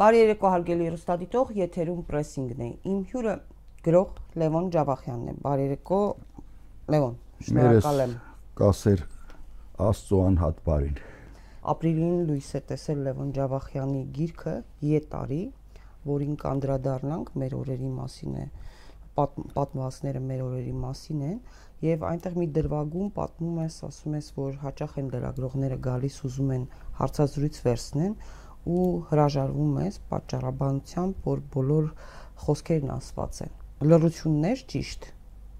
[0.00, 3.32] Բարի երեկո հարգելի հեռուստադիտող, եթերում պրեսինգն է։ Իմ հյուրը
[3.84, 5.98] գրող Լևոն Ջավախյանն է։ Բարի երեկո
[6.94, 7.18] Լևոն,
[7.48, 8.14] շնորհակալ եմ։
[8.60, 9.02] Կասեր
[9.90, 10.96] Աստծո անհատ բարին։
[11.74, 14.56] Ապրիլին լույս է տեսել Լևոն Ջավախյանի գիրքը
[14.88, 15.42] Ետարի,
[16.08, 18.48] որին կանդրադառնանք մեր օրերի մասին է
[19.20, 21.38] պատմվածքները մեր օրերի մասին են
[21.84, 26.64] եւ այնտեղ մի դրվագում պատմում ես, ասում ես, որ հաճախ են լրագրողները գալիս ուզում են
[27.00, 28.14] հարցազրույց վերցնեն
[28.68, 31.86] ու հրաժարվում ես պատճառաբանությամբ, որ բոլոր
[32.44, 33.54] խոսքերն ասված են։
[33.90, 35.06] Լրություններ ճիշտ,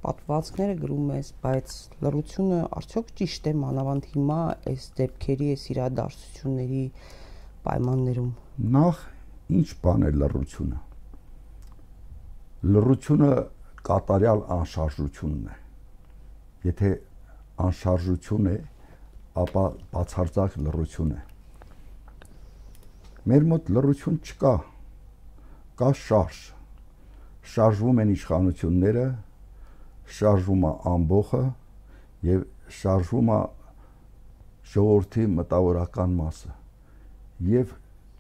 [0.05, 4.41] պատվածքները գրում ես, բայց լրությունը արդյոք ճիշտ է մանավանդ հիմա
[4.73, 6.85] այս դեպքերի, այս իրադարձությունների
[7.65, 8.31] պայմաններում։
[8.77, 9.01] Նախ
[9.61, 10.83] ինչ բան է լրությունը։
[12.71, 13.33] Լրությունը
[13.91, 15.59] կատարյալ անշարժությունն է։
[16.69, 16.93] Եթե
[17.65, 18.57] անշարժություն է,
[19.41, 19.65] ապա
[19.97, 21.21] բացարձակ լրություն է
[23.29, 24.55] Մեր մոտ լրություն չկա։
[25.81, 26.39] Կա շարժ։
[27.51, 29.07] Շարժվում են իշխանությունները,
[30.17, 31.43] շարժվում է ամբողը
[32.27, 32.47] եւ
[32.81, 33.39] շարժվում է
[34.71, 36.53] ժողովրդի մտավորական մասը
[37.51, 37.73] եւ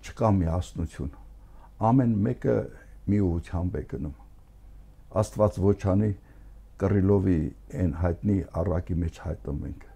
[0.04, 1.10] չկա միասնություն
[1.90, 2.56] ամեն մեկը
[3.12, 4.16] մի ուղությամբ է գնում
[5.22, 6.10] աստված ոչ անի
[6.82, 7.38] կռիլովի
[7.82, 9.86] այն հայտնի առակի մեջ հայտնում ենք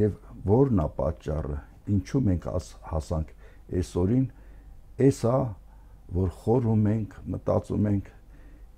[0.00, 0.18] եւ
[0.52, 1.58] որն է պատճառը
[1.96, 2.48] ինչու մենք
[2.92, 3.35] հասանք
[3.72, 4.26] այսօրին
[5.06, 5.38] էսա
[6.16, 8.12] որ խորում ենք, մտածում ենք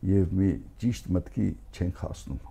[0.09, 2.45] եւ մի ճիշտ մտքի չենք հասնում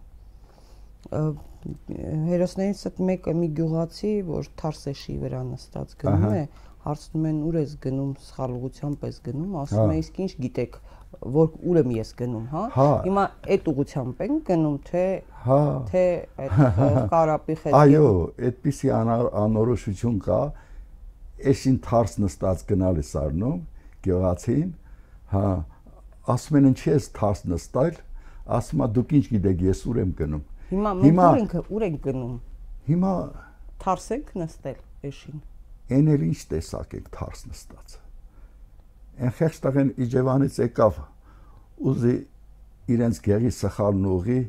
[1.08, 6.42] հերոսներից այդ մեկը մի գյուղացի, որ Թարսեշի վրա նստած գնում է,
[6.88, 10.78] հարցնում են ուր ես գնում, սխալուղությամբ ես գնում, ասում է հա։ իսկ ինչ գիտեք,
[11.38, 15.04] որ ուր եմ ես գնում, հա։ հա։ Հիմա այդ ուղությամբ են գնում, թե
[15.48, 15.60] հա
[15.92, 16.06] թե
[16.44, 16.56] այդ
[17.14, 18.08] կարապի հետ։ Այո,
[18.48, 20.42] այդպիսի անորոշություն կա,
[21.38, 23.58] էշին թարս նստած գնալ է սարնում
[24.08, 24.70] գյուղացին,
[25.34, 25.44] հա,
[26.34, 28.00] ասում են ինչի ես թարս նստալ,
[28.58, 32.34] ասում է դուք ինչ գիտեք, ես ուր եմ գնում։ Հիմա մենք ուր ենք գնում։
[32.88, 33.14] Հիմա
[33.84, 35.42] թարս ենք նստել էշին։
[35.98, 37.98] Էն էլ ինչ տեսակ եք թարս նստած։
[39.18, 40.98] Այն խեղճտաղեն Իջևանից եկավ
[41.92, 42.16] ուզի
[42.98, 44.40] իրենց գերի սխալն ուղի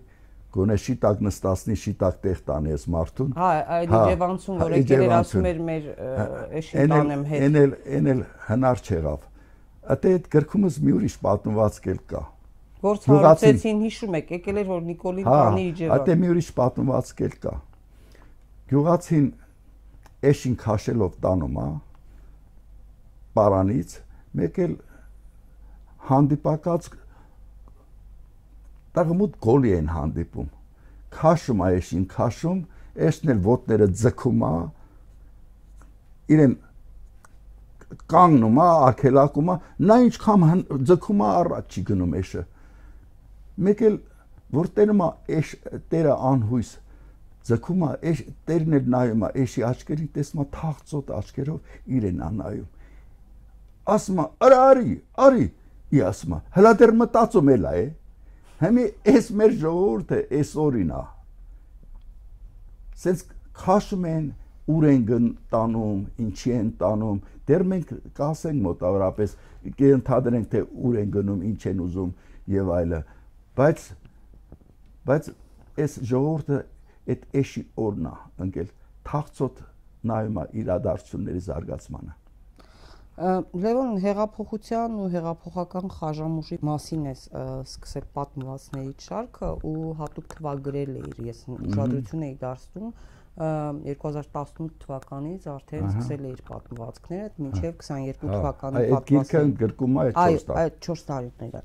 [0.54, 5.58] գոնե շիտակ նստածնի շիտակ տեղ տանես մարդուն հա այդ Իջևանցուն որ եկել էր ասում էր
[5.68, 5.88] մեր
[6.60, 9.26] էշին տանեմ հետ էն էլ էն էլ հնար չեղավ
[9.94, 12.22] ըտե այդ գրքումս մի ուրիշ պատմվածք էլ կա
[12.88, 17.22] որ ցարուցեցին հիշում եք եկել էր որ Նիկոլին հա, տանի Իջևան ըտե մի ուրիշ պատմվածք
[17.28, 17.54] էլ կա
[18.72, 19.26] գյուղացին
[20.28, 21.68] էշին քաշելով տանում հա
[23.38, 23.96] պարանից
[24.38, 24.76] մեկ էլ
[26.08, 26.88] հանդիպակաց
[28.98, 30.48] տաղմուտ գոլի են հանդիպում
[31.18, 32.58] քաշում այշին քաշում
[33.08, 34.52] էսն էլ ոտները ձգում է
[36.34, 36.56] իրեն
[38.12, 39.56] կանգնում է արկելակում է
[39.88, 42.42] նա ինչքան ձգում է առաջ չի գնում էշը
[43.68, 43.96] մեկ էլ
[44.58, 45.08] որ տերում է
[45.38, 45.54] էշ
[45.92, 46.72] տերը անհույս
[47.48, 52.30] ձգում է էշ տերն էլ նայում է էշի աչքերին տեսնում է թաղծոտ աչքերով իրեն է
[52.38, 52.68] նայում
[53.94, 54.94] ասում է արա արի
[55.28, 55.46] արի
[55.96, 57.82] ի ասում է հլա դեռ մտածում էլ է
[58.58, 61.02] Հիմի էս մեր ժողովուրդը էս օրինա։
[62.98, 63.24] Սենց
[63.58, 64.24] քաշում են
[64.68, 69.36] ուր են տանում, ինչի են տանում, դեռ մենք կասենք մոտավորապես
[69.78, 72.10] կընթադրենք թե ուր են գնում, ինչ են ուզում
[72.58, 73.00] եւ այլը,
[73.58, 73.86] բայց
[75.08, 75.30] բայց
[75.84, 76.58] այս ժողովուրդը
[77.14, 78.14] այդ էշի օրնա
[78.44, 78.72] ընկել
[79.08, 79.62] թաղծոտ
[80.10, 82.16] նայում է իրադարձությունների զարգացմանը
[83.18, 91.40] Լևոն հեղափոխության ու հեղափոխական խաժամուժի մասին է սկսել պատմվածքների շարքը ու հատուկ թվագրել էիր ես
[91.56, 92.92] ուշադրություն էի դարձնում
[93.38, 100.46] 2018 թվականից արդեն սկսել էիր պատմվածքները մինչև 22 թվականի պատմվածքը։ Այդ գիրքը գրկում է 4
[100.48, 101.62] տարի։ Այդ 4 տարիները։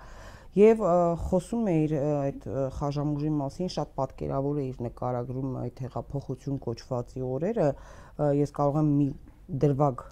[0.54, 0.82] Եվ
[1.28, 2.44] խոսում էիր այդ
[2.78, 7.70] խաժամուժի մասին, շատ պատկերավոր էիր նկարագրում այդ հեղափոխություն կոչվածի օրերը։
[8.38, 9.08] Ես կարող եմ մի
[9.64, 10.04] դրվագ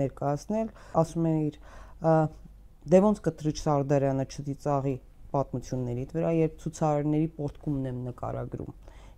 [0.00, 0.70] ներկայացնել,
[1.02, 1.58] ասում են իր
[2.92, 4.96] դե ոնց կտրիչ Սարդարյանը չդիծաղի
[5.36, 8.74] պատմություններից վրա, երբ ցուցարարների պորտկումն եմ նկարագրում։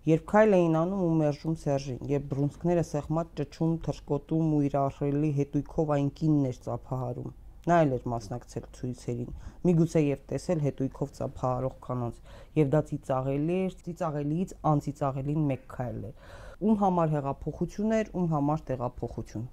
[0.09, 5.31] Երբ քայլ էին անում ու մերժում Սերժին, երբ բրունսկները սեղմած ճճում, թրշկոտում ու իր ահռելի
[5.39, 7.33] հետույքով այն կինն էր ծափահարում։
[7.69, 9.33] Նա էլ էր մասնակցել ցույցերին։
[9.69, 12.21] Միգուցե եւ տեսել հետույքով ծափահարող կանանց,
[12.59, 16.15] եւ դա ծիծաղելի էր, ծիծաղելիից անծիծաղելին մեկ քայլ էր
[16.59, 19.47] ում համար հեղափոխություն էր, ում համար տեղափոխություն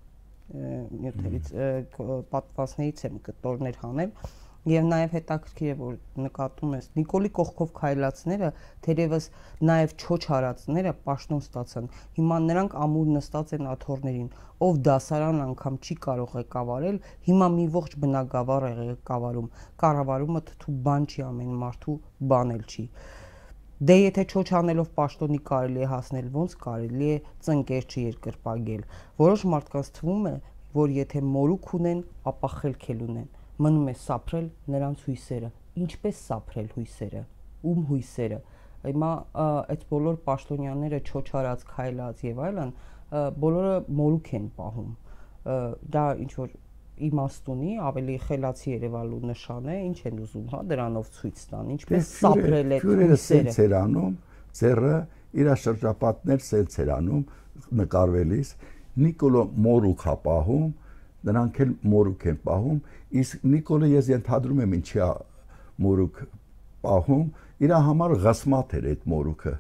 [0.46, 1.52] նյութերից
[2.32, 4.12] պատվասներից եմ կտորներ հանել
[4.66, 5.92] Եվ նաև հետաքրքիր է որ
[6.24, 8.48] նկատում ես Նիկոլի կողքով քայլածները
[8.86, 9.28] թերևս
[9.68, 11.86] նաև չոչ հարածները պաշտոն ստացան։
[12.16, 14.26] Հիմա նրանք ամուր նստած են աթոռներին,
[14.66, 16.98] ով դասարան անգամ չի կարող ղեկավարել,
[17.30, 19.52] հիմա մի ողջ բնակավար է ղեկավարում։
[19.84, 21.96] Կառավարումը թթու բան չի ամեն մարդու
[22.34, 22.88] բանել չի։
[23.76, 28.84] Դե եթե չոչանելով պաշտոնի կարելի է հասնել, ոնց կարելի է ծնկեր չերկրպագել։
[29.20, 30.32] Որոշ մարդկանց թվում է,
[30.76, 32.00] որ եթե մորուք ունեն,
[32.32, 33.28] ապա խելք էլ ունեն։
[33.66, 35.50] Մնում է սափրել նրանց հույսերը։
[35.84, 37.22] Ինչպես սափրել հույսերը։
[37.68, 38.40] Ում հույսերը։
[38.86, 39.12] Հիմա
[39.44, 42.72] այդ բոլոր պաշտոնյաները չոչարած, քայլած եւ այլն,
[43.44, 44.92] բոլորը մորուք են պահում։
[45.96, 46.56] Դա ինչ որ
[46.96, 52.72] իմաստունի, ավելի խելացի Երևանու նշան է, ինչ են ուզում, հա, դրանով ցույց տան, ինչպես սափրել
[52.72, 54.14] է քյուրերը սենց էր անում,
[54.56, 54.94] ծերը
[55.36, 57.22] իր շրջապատներ սենց էր անում
[57.82, 58.52] նկարվելիս,
[58.96, 60.68] Նիկոլո մորուք հա պահում,
[61.26, 62.78] նրանք էլ մորուք են պահում,
[63.20, 65.08] իսկ Նիկոլը ես ենթադրում եմ ինչի է
[65.86, 66.20] մորուք
[66.86, 67.26] պահում,
[67.66, 69.52] իր համար ղասմատ էր այդ մորուքը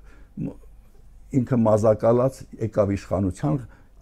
[1.36, 3.56] ինքը մազակալած եկավ իշխանության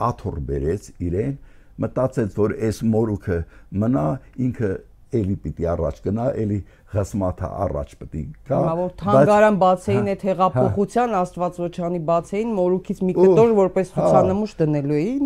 [0.06, 1.36] աթոռ բերեց իրեն
[1.82, 3.38] մտածեց, որ այս մորուքը
[3.82, 4.04] մնա
[4.46, 4.70] ինքը
[5.14, 6.58] էլի պիտի առաջ գնա, էլի
[6.94, 13.54] հսմաթա առաջ պիտի գա։ Հիմա որ թանգարան բացեին այդ հեղափոխության Աստվածոչանի բացեին մորուքից մի կտոր
[13.60, 15.24] որպես ցուցանմուշ դնելու էին։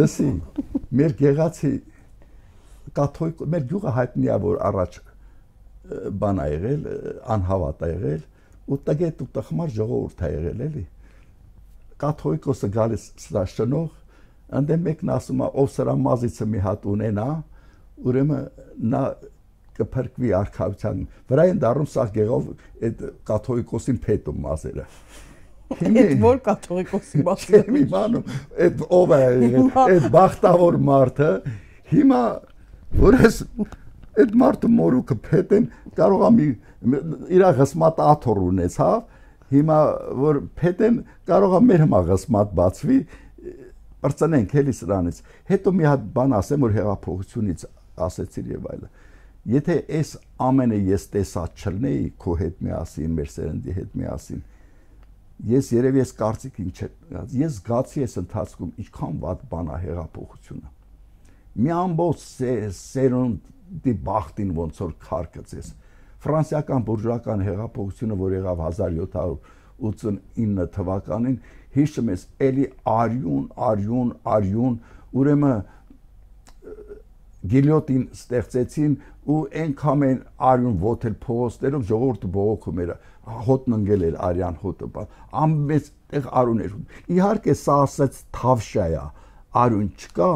[0.00, 0.30] Լսի,
[1.00, 1.72] մեր գեղացի
[2.96, 4.98] կաթոյք մեր գյուղը հայտնի է որ առաջ
[6.20, 6.86] բան ա եղել,
[7.36, 8.22] անհավատ ա եղել,
[8.66, 10.84] ու տգետ ու տխմար ժողովուրդ ա եղել էլի։
[12.02, 13.44] Կաթոյկոսը գալիս սրա
[14.46, 17.30] շնող Անդե մեկն ասում է, ով սրա մազիցը մի հատ ունենա,
[18.06, 18.44] ուրեմն
[18.92, 19.00] նա
[19.76, 21.00] կփրկվի արխայության
[21.30, 22.44] վրա են դառնում սա գեղով
[22.86, 24.86] այդ կաթողիկոսին փետում մազերը
[25.76, 28.30] Այդ որ կաթողիկոսի մասը մի բանում
[28.66, 29.20] այդ ով է
[29.82, 31.30] այդ բախտավոր մարդը
[31.90, 32.22] հիմա
[33.02, 33.40] որ ես
[34.22, 36.48] այդ մարդը մորուքը փետեն կարող է մի
[37.36, 38.96] իր հսմատ աթոռ ունեցավ
[39.56, 39.80] հիմա
[40.22, 43.00] որ փետեն կարող է մեր հիմա հսմատ բացվի
[44.04, 45.20] բրծնենք էլի սրանից։
[45.50, 47.64] Հետո մի հատ բան ասեմ, որ հեղափոխությունից
[48.06, 48.90] ասեցիր եւ այլը։
[49.46, 50.10] Եթե այս
[50.46, 54.40] ամենը ես տեսած չլնեի քո հետ միասին, մեր սերնդի հետ միասին,
[55.44, 56.88] ես երևի ես կարծիք ինչ է
[57.36, 60.70] ես զգացի այս ընթացքում ինչքան վատ բան է հեղափոխությունը
[61.66, 62.22] մի ամբողջ
[62.78, 65.68] սերունդի բախտին ոնց որ քարկծես
[66.24, 68.64] ֆրանսիական բուրժուական հեղափոխությունը որ եղավ
[69.82, 71.38] 1789 թվականին
[71.76, 74.76] հիշում ես էլի արյուն, արյուն, արյուն,
[75.20, 75.64] ուրեմն
[77.52, 78.94] գիլյոտին ստեղծեցին
[79.30, 80.18] ու այնքան են
[80.50, 82.92] արյուն ոտել փողոցներով ժողովուրդը բողոքում էր
[83.46, 85.06] հոտն ընկել էր արյան հոտը
[85.44, 86.74] ամբես տեղ արյուն էր
[87.16, 89.04] իհարկե սա ասած թավշա է
[89.62, 90.30] արյուն չկա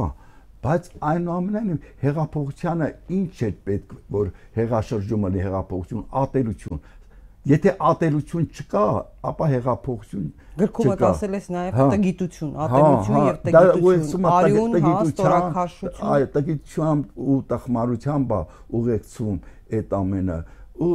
[0.64, 2.88] բայց այնուամենայնիվ հեղափոխությանը
[3.18, 6.82] ինչ է պետք որ հեղաշրջումը լի հեղափոխություն ատելություն
[7.48, 8.84] Եթե ատելություն չկա,
[9.30, 10.26] ապա հեղափոխություն
[10.60, 17.22] գրքում եք ասել ես նաև հա, տգիտություն, ատելություն հա, եւ տգիտություն, արյուն, հաստորակաշություն։ Այո, տգիտությամբ
[17.30, 18.34] ու տխմարությամբ
[18.80, 19.38] ուղեկցում
[19.80, 20.38] այդ ամենը
[20.84, 20.92] ու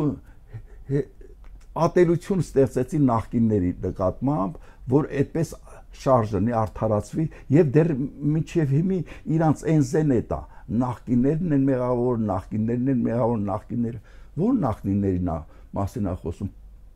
[1.86, 4.60] ատելություն ստեղծեցին նախկինների նկատմամբ,
[4.96, 5.56] որ այդպես
[5.96, 7.26] շարժնի արդարացվի
[7.56, 7.92] եւ դեռ
[8.36, 9.00] միջև հիմի
[9.36, 10.40] իրանց էնզեն է տա
[10.82, 14.02] նախկիններն են մեղավոր նախկիններն են մեղավոր նախկինները
[14.42, 15.38] որ նախկիններին է
[15.76, 16.52] մասին է խոսում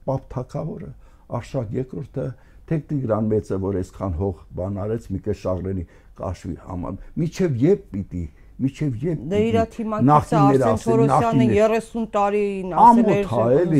[0.09, 0.91] Պապ Թակավորը,
[1.39, 2.27] Արշակ երկրորդը,
[2.69, 5.85] Տեխնիկրան մեծը, որ այսքան հող բան արեց Միկե Շաղրենի
[6.19, 8.25] կաշվի համար։ Միջև երբ պիտի
[8.59, 13.29] Միջև երբ Դե իր թիմակիցը Արսեն Թորոսյանը 30 տարին ասել էր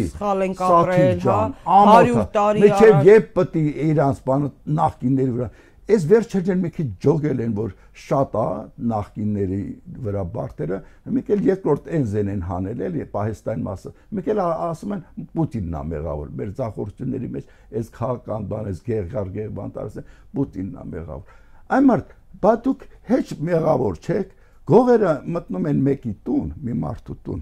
[0.10, 1.39] սխալ են կապրել, հա
[1.74, 5.50] 100 տարի առաջ։ Միջև երբ պիտի իրանց բանը նախկինների վրա
[5.89, 8.46] Այս վերջերն մի քիչ ջոգել են, որ շատ է
[8.91, 9.62] նախկինների
[10.05, 10.77] վրա բարտերը,
[11.15, 15.01] մեկ էլ երկրորդ Էնզեն են հանել էլի Պահեստայն մասը։ Մեկ էլ ասում են
[15.34, 20.86] Պուտինն է մեղավոր։ Մեր ցախորությունների մեջ այս քաղաքական բան, այս գերգար գերբան տարսեն Պուտինն է
[20.93, 21.34] մեղավոր։
[21.69, 24.38] Այն մարդ, բա դուք հեչ մեղավոր չեք,
[24.69, 27.41] գողերը մտնում են մեկի տուն, մի մարդու տուն։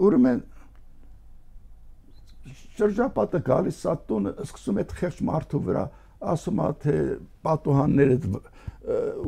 [0.00, 0.44] Ուրեմն
[2.78, 5.82] շրջապատը գալիս սա տունը սկսում է խեղճ մարդու վրա
[6.20, 6.96] ասում է թե
[7.46, 8.16] պատուհանները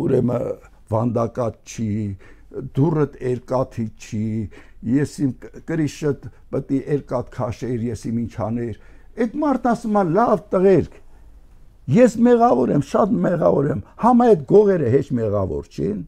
[0.02, 0.46] ուրեմն
[0.92, 1.90] վանդակատ չի,
[2.76, 4.25] դուրըտ երկաթի չի,
[4.92, 5.30] ես իմ
[5.68, 6.12] կրիշը
[6.52, 8.80] պետք է երկաթ քաշեր, ես իմ ինչ աներ։
[9.22, 10.99] Այդ մարդն ասում է լավ տղերք։
[11.92, 16.02] Ես մեղավոր եմ, շատ մեղավոր եմ։ Համա այդ գողերը հեչ մեղավոր չեն,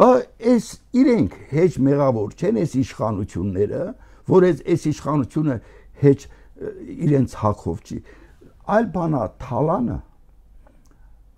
[0.00, 0.08] բա
[0.50, 0.68] այս
[1.00, 3.82] իրենք հեչ մեղավոր չեն այս իշխանությունները,
[4.30, 5.56] որ այս այս իշխանությունը
[6.00, 6.20] հեչ
[7.10, 7.98] իրենց հակով չի։
[8.70, 9.98] Այլ բանա թալանը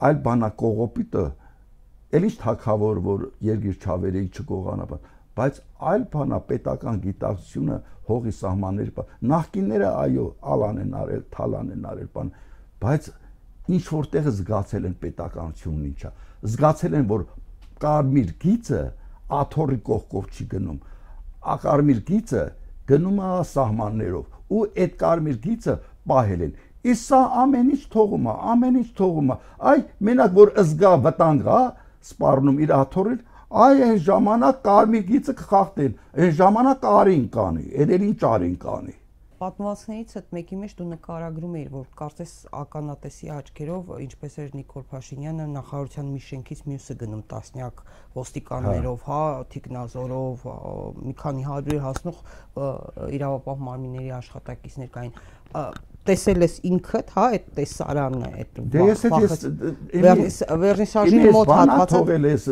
[0.09, 1.25] այլ բանա կողոպիտը
[2.13, 4.87] ինչ թակավոր որ երգիր չավերեի չկողանա
[5.39, 5.59] բայց
[5.93, 7.77] այլ բանա պետական գիտակցությունը
[8.09, 12.33] հողի սահմանների նախկինները այո ալան են արել թալան են արել բան
[12.83, 13.09] բայց
[13.77, 16.11] ինչ որտեղ զգացել են պետականությունն ինչա
[16.53, 17.25] զգացել են որ
[17.85, 18.83] կարմիր գիծը
[19.39, 20.81] աթորի կողքով չի գնում
[21.55, 22.43] ակարմիր գիծը
[22.93, 25.77] գնում է սահմաններով ու այդ կարմիր գիծը
[26.13, 29.37] պահել են Իսկ սա ամեն ինչ թողում է, ամեն ինչ թողում է։
[29.73, 31.61] Այ մենակ որ ըզգա վտանգ է,
[32.09, 33.21] սպառնում իր աթորին,
[33.67, 38.97] այ այն ժամանակ կարմիր գիծը կխախտեն, այն ժամանակ արին կանի, երել ինչ արին կանի
[39.43, 45.47] պատմվածներից այդ մեկի մեջ դու նկարագրում էիր, որ կարծես ականատեսի աչքերով, ինչպես էր Նիկոլ Փաշինյանը
[45.57, 47.83] նախարարության մի շենքից մյուսը գնում տասնյակ
[48.19, 49.21] ոստիկաններով, հա,
[49.55, 50.47] թիկնազորով,
[51.11, 52.23] մի քանի 100 հասնող
[53.19, 55.17] իրավապահ մարմինների աշխատակիցներ կային
[56.09, 62.27] տեսել ես ինքդ, հա, այդ տեսարանն է, այդ Դե ես ես վերնիսաժի մոտ հատվածը թողել
[62.27, 62.47] ես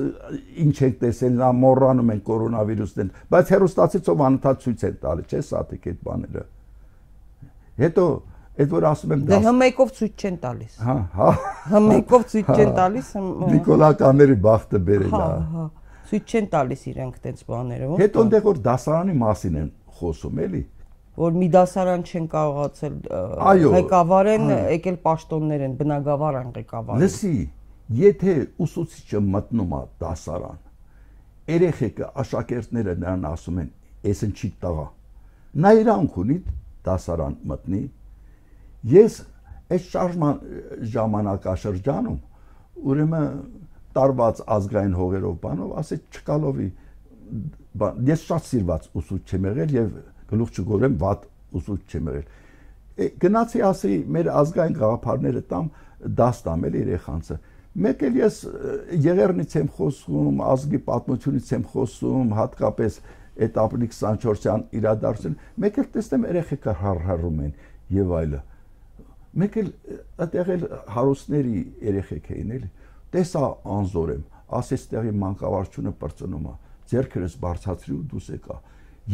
[0.65, 5.91] ինչ եք տեսել, նա մոռանում են կորոնավիրուսն, բայց հերոստացիցով անընդհատ ցույց են տալի, չէ՞, սատիկ
[5.91, 6.45] այդ բաները։
[7.81, 8.07] Հետո
[8.61, 11.29] այդ որ ասում եմ դա Դե հմեկով ցույց չեն տալիս։ Հա, հա։
[11.71, 13.13] Հմեկով ցույց չեն տալիս։
[13.51, 15.65] Նիկոլականների բախտը բերել է։ Հա, հա։
[16.11, 20.63] Ցույց չեն տալիս իրենք այդպես բաները։ Հետո այնտեղ որ դասարանի մասին են խոսում, էլի
[21.19, 22.95] որ մի դասարան չեն կարողացել
[23.75, 24.45] ղեկավարեն,
[24.77, 27.35] եկել պաշտոններ են, բնագավառ են ղեկավարել։ Լսի,
[28.01, 28.35] եթե
[28.67, 30.61] ուսուցիչը մտնում է դասարան,
[31.51, 33.71] երեխեքը աշակերտները նրան ասում են,
[34.11, 34.87] «Էսն չի տղա»։
[35.61, 36.37] Նա իրանք ունի
[36.87, 37.81] դասարան մտնի։
[38.91, 39.17] Ես
[39.71, 40.39] այս շարժման
[40.95, 42.21] ժամանակաշրջանում
[42.91, 43.27] ուրեմն
[43.97, 46.69] տարված ազգային հողերով բանով ասեց չկալովի
[48.11, 49.93] ես շատ սիրված ուսուցիչ եմ եղել եւ
[50.31, 51.27] գլուխ չգորեմ վատ
[51.61, 55.71] ուսուցիչ չեմ եղել գնացի ասի մեր ազգային գաղափարները տամ
[56.21, 57.39] դաս տամ էլ երեխանցը
[57.81, 58.37] մեկ էլ ես
[59.07, 62.97] եղերնից եմ խոսում ազգի պատմությունից եմ խոսում հատկապես
[63.41, 67.53] այդ ապրիլի 24-յան իրադարձություն մեկ էլ տեսնեմ երեխեքը հարհարում են
[67.97, 68.41] եւ այլը
[69.41, 69.71] մեկ էլ
[70.25, 71.55] այդտեղ էլ հարուստների
[71.91, 72.71] երեխեք էին էլի
[73.15, 73.45] տեսա
[73.79, 74.25] անզոր եմ
[74.61, 76.55] ասես տեղի մանկավարությունը բրծնում է
[76.91, 78.57] ձերքերս բարձացրի ու դուս եկա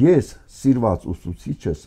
[0.01, 1.87] ես սիրված ուսուցիչս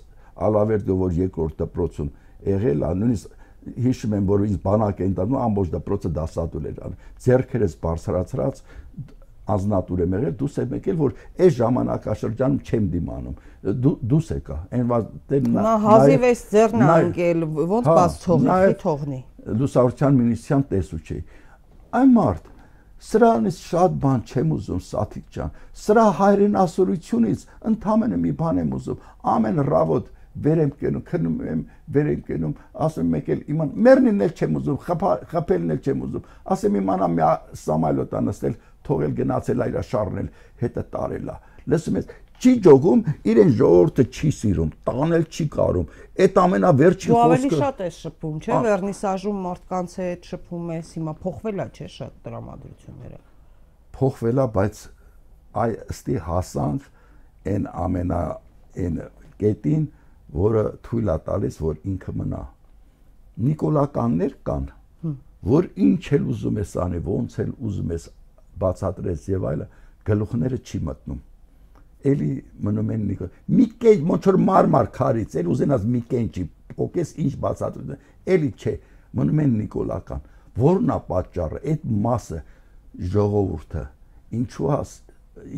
[0.49, 2.09] ալավերդը որ երկրորդ դպրոցում
[2.49, 3.37] եղել է նույնիսկ
[3.85, 6.77] հիշում եմ որ ինձ բանակ են տանում ամբողջ դպրոցը դասադուլ էր
[7.25, 8.61] ձերքերս բարձրացրած
[9.49, 13.35] ազնատուր եմ եղել դուս եմ եկել որ այս ժամանակաշրջանում չեմ դիմանում
[13.83, 14.93] դու դուս եկա այն
[15.29, 19.19] դե նա հազիվ էս ձեռն անկել ոնց բաց հա, թողնի թողնի
[19.59, 21.19] լուսավորության մինիստրիան տեսու չի
[21.99, 22.49] այն մարդ
[22.99, 25.51] Սրանից շատ բան չեմ ուզում, Սաթիկ ջան։
[25.83, 29.03] Սրա հայրենասորությունից ընդամենը մի բան եմ ուզում։
[29.33, 31.61] Ամեն ռավոտ վեր եմ կենում, քնում եմ,
[31.95, 32.53] վեր եմ կենում,
[32.85, 34.77] ասում մեկ էլ իման մեռնին էլ չեմ ուզում,
[35.31, 37.29] խփելն էլ չեմ ուզում։ Ասեմ իմանա մի
[37.63, 38.55] սամալյոտա նստել,
[38.89, 40.29] թողել գնացել այրա շարնել,
[40.63, 41.35] հետը տարելա։
[41.69, 45.89] Լսում ես, չի ճոգում, իրեն ժողովուրդը չի սիրում, տանել չի կարում։
[46.23, 51.13] Այդ ամենավերջին խոսքը Դու ավելի շատ ես շփում, չէ՞, վերնիսաժում մարդկանց հետ շփում ես, հիմա
[51.19, 53.19] փոխվել է, չէ՞, շատ տրամադրությունները։
[53.99, 54.81] Փոխվել է, բայց
[55.59, 56.89] այ ըստի հասանք
[57.49, 58.21] այն ամենա
[58.79, 58.99] այն
[59.39, 59.85] կետին,
[60.39, 62.43] որը թույլ է տալիս, որ ինքը մնա։
[63.49, 64.69] Նիկոլականներ կան,
[65.49, 68.05] որ ինչ էլ ուզում ես անի, ոնց էլ ուզում ես
[68.59, 69.67] բացատրես եւ այլը,
[70.09, 71.25] գլուխները չի մտնում
[72.07, 72.29] էլի
[72.63, 73.27] մնում են նիկո
[73.57, 76.43] մի կեջ ոնց որ մարմար քարից էլ ուզենաս մի կենջի
[76.79, 78.73] փոկես ինչ բացատրում էլի չէ
[79.19, 80.23] մնում են նիկոլական
[80.63, 82.39] որն է պատճառը այդ մասը
[83.13, 83.83] ժողովուրդը
[84.39, 84.79] ինչու է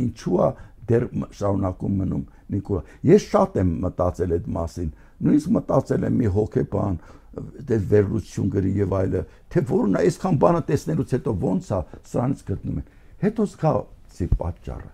[0.05, 0.49] ինչու է
[0.91, 1.07] դեռ
[1.37, 2.23] շարունակում մնում
[2.55, 4.89] նիկոլա ես շատ եմ մտածել այդ մասին
[5.21, 6.97] նույնիսկ մտածել եմ մի հոգեբան
[7.69, 9.21] դե վերլուծություն գրի եւ այլը
[9.53, 11.79] թե որն է այսքան բանը տեսնելուց հետո ոնց է
[12.11, 12.89] սրանից գտնում են
[13.21, 13.73] հետո զգա
[14.17, 14.91] ծի պատճառը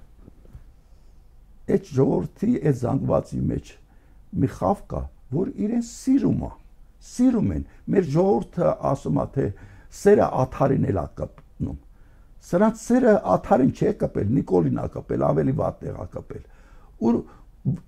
[1.68, 3.72] այդ ժողովրդի այդ զանգվածի մեջ
[4.38, 5.02] մի խավ կա,
[5.34, 6.52] որ իրեն սիրում է,
[7.08, 9.48] սիրում են։ Մեր ժողովուրդը ասում է թե
[9.98, 11.78] սերը աթարին էլ է կապնում։
[12.48, 16.44] Սրանց սերը աթարին չի կապել, Նիկոլին է կապել, ավելի վատ տեղ է կապել։
[17.08, 17.14] Ու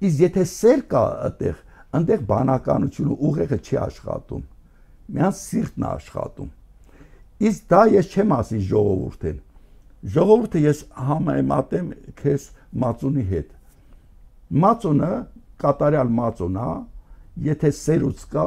[0.10, 1.60] իսկ եթե սեր կա այդտեղ,
[2.00, 4.44] այնտեղ բանականությունը ուղեղը չի աշխատում։
[5.10, 6.50] Միան սիրտն է աշխատում։
[7.50, 9.40] Իսկ դա ես չեմ ասի ժողովուրդին։
[10.16, 11.88] Ժողովուրդը ես համեմատեմ
[12.20, 12.50] քեզ
[12.84, 13.56] մածունի հետ
[14.50, 15.12] Մածոնը
[15.62, 16.70] կատարյալ մածոն է,
[17.50, 18.46] եթե սերուց կա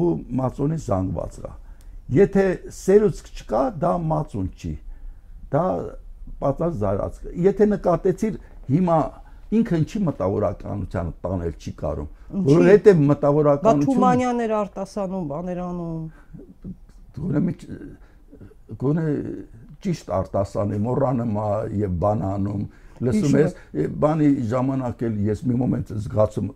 [0.00, 0.06] ու
[0.40, 1.52] մածոնի զանգված կա։
[2.10, 2.44] Եթե
[2.74, 4.72] սերուց չկա, դա մածուն չի։
[5.54, 5.64] Դա
[6.40, 8.38] պատած զարած։ Եթե նկատեցիր
[8.70, 8.98] հիմա
[9.60, 12.10] ինքն չի մտավորականության տանել չի կարում։
[12.50, 16.04] Որովհետև մտավորականություն Բա Թումանյաններ արտասանում, բաներ անում։
[17.20, 17.54] Գոնե
[18.80, 19.04] գոնե
[19.84, 21.38] ճիշտ արտասանի մոռանում
[21.80, 22.62] եւ բանանում
[23.06, 23.54] լսում ես
[24.04, 26.50] բանի ժամանակ էլ ես մի մոմենտ զգացում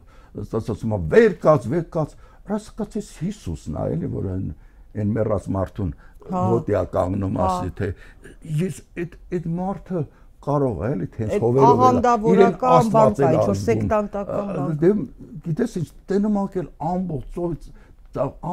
[0.45, 2.17] ստացածում վեր կաց վեր կաց
[2.51, 4.49] ռասկացես Հիսուսն է էլի որ այն
[4.95, 5.95] այն մեռած մարդուն
[6.35, 7.89] հա։ կանգնում հա։ ասի թե
[8.65, 10.03] ես այդ այդ մարդը
[10.45, 12.01] կարող է էլի թենց հովերով բան
[12.61, 14.91] կա ինչ որ սեկտանտական բան դե
[15.47, 17.71] գիտես ինչ տենում ակել ամբողջ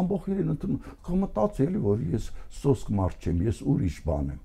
[0.01, 2.29] ամբողջ իրեն ընդունում կմտածի էլի որ ես
[2.61, 4.39] սոսկ մարդ չեմ ես ուրիշ բան եմ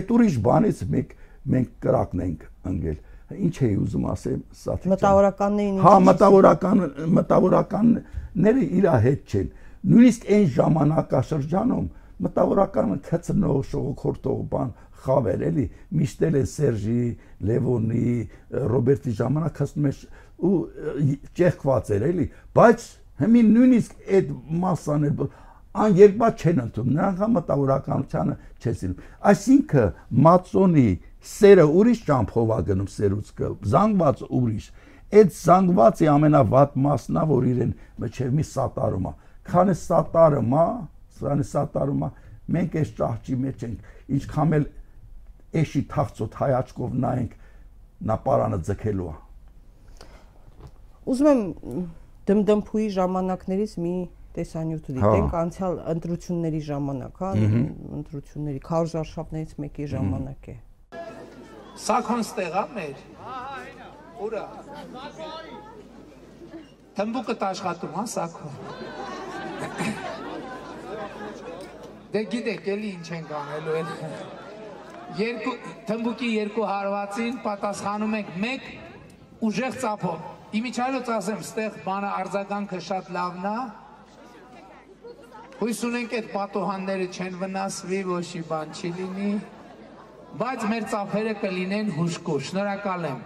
[0.00, 1.12] այդ ուրիշ բանից մենք
[1.54, 2.98] մենք կրակն ենք ընկել
[3.46, 6.82] ինչ էի ուզում ասեմ սա մտավորականներին հա մտավորական
[7.16, 9.48] մտավորականները իր հետ չեն
[9.86, 11.88] նույնիսկ այն ժամանակաշրջանում
[12.26, 14.70] մտավորականը քծնող շողոքորտող բան
[15.06, 15.64] խավեր էլի
[16.00, 17.02] միշտ էլ է Սերժի,
[17.48, 18.12] Լևոնի,
[18.72, 19.92] Ռոբերտի ժամանակ հասնում է
[20.46, 20.54] ու
[21.36, 22.26] ճեղքված էր էլի,
[22.56, 22.86] բայց
[23.20, 24.32] հիմին նույնիսկ այդ
[24.64, 25.26] մասան էլ
[25.76, 28.34] ան երկբա չեն ընդունում, նրանք հա մտավորականությանը
[28.64, 28.92] չեսին։
[29.30, 29.90] Այսինքն
[30.26, 30.86] մածոնի
[31.26, 34.68] սերը ուրիշ ճամփով է գնում սերուցքը, զանգված ուրիշ։
[35.16, 39.12] Այդ զանգվածի ամենավատ մասն է, որ իրեն մቼ մի սատարում է։
[39.46, 40.66] Քանի սատարում է,
[41.18, 42.10] սրանը սատարում է,
[42.56, 44.66] մենք այս ճահճի մեջ ենք, ինչքան էլ
[45.62, 47.38] էշի թաղծոտ հայաչկով նայենք
[48.10, 49.16] նա պարանը ձգելու է
[51.06, 51.42] ուզում եմ
[52.26, 53.94] դմդմփուի ժամանակներից մի
[54.36, 57.28] տեսանյութ դիտենք հա։ անցյալ ընտրությունների ժամանակ, հա,
[57.98, 60.56] ընտրությունների քարոզարշավներից մեկի ժամանակ է։
[61.76, 63.00] Սա քոնստեղա մեր։
[64.26, 64.44] Ուրա։
[66.96, 68.52] Թմբուկը աշխատում, հա, սակո։
[72.14, 73.90] Դե գիտեք, էլի ինչ ենք անելու էլ։
[75.20, 75.54] Երկու
[75.90, 78.30] թմբուկի երկու հարվածին պատասխանում ենք.
[78.46, 78.70] 1
[79.46, 83.58] ուժեղ ծափով։ Իմիջայլոց ասեմ, ստեղ բանը արձագանքը շատ լավն է։
[85.60, 89.30] Հույս ունենք այդ պատոհանները չեն վնասվի, ոչի բան չի լինի,
[90.36, 93.20] բայց մեր ծափերը կլինեն հուշկու։ Շնորհակալ եմ։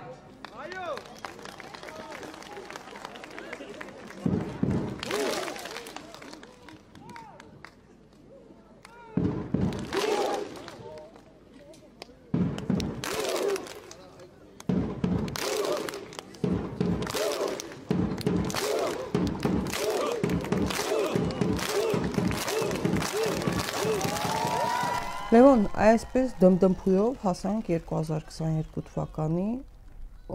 [25.91, 29.47] այսպես դմդմփույով հասանք 2022 թվականի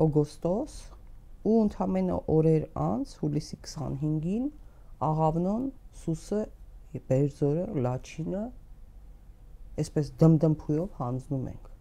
[0.05, 0.73] օգոստոս
[1.47, 4.49] ու ընդամենը օրեր անց հուլիսի 25-ին
[5.09, 5.69] Աղավնոն,
[6.01, 6.41] Սուսը,
[7.07, 8.43] Բերձորը, Լաչինը
[9.85, 11.71] այսպես դմդմփույով հանձնում ենք։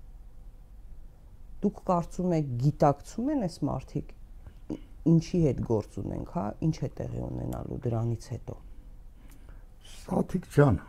[1.67, 4.17] Դուք կարծում եք գիտակցում են այս մարդիկ
[5.15, 8.59] ինչի հետ գործ ունենք, հա, ինչ է տեղի ունենալու դրանից հետո։
[9.99, 10.85] Սաթիկ ջան,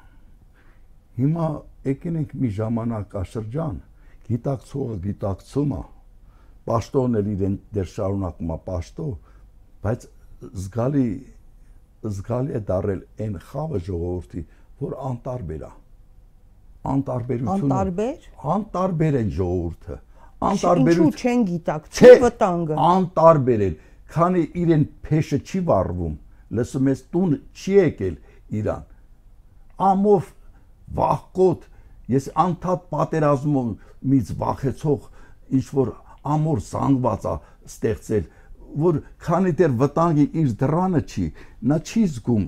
[1.16, 1.48] Հիմա
[1.86, 3.78] եկին ենք մի ժամանակաշրջան,
[4.26, 5.82] գիտակցողը գիտակցումը,
[6.66, 9.08] պաշտոնն էլ իրեն դեր շարունակում է պաշտո,
[9.86, 10.08] բայց
[10.66, 11.08] զգալի
[12.06, 14.44] զգալի է դարել այն խավը ժողովրդի,
[14.82, 15.72] որ անտարբեր է։
[16.86, 18.26] Անտարբերությունը Անտարբեր։
[18.56, 19.98] Անտարբեր են ժողովուրդը։
[20.46, 23.78] Անտարբերություն Ինչու չեն գիտակցում վտանգը։ Անտարբեր են,
[24.16, 26.18] քանի իրեն փեշը չի վառվում,
[26.60, 28.18] լսում ես տուն չի եկել
[28.60, 28.84] Իրան։
[29.86, 30.30] Ամով
[31.00, 31.68] վախկոտ
[32.16, 35.08] ես անդադ պատերազմից վախեցող
[35.60, 35.94] ինչ որ
[36.36, 37.36] ամոր զանգված է
[37.70, 38.26] ստեղծել
[38.86, 41.26] որ քանի դեռ վտանգի իր դրանը չի
[41.72, 42.46] նա չի զգում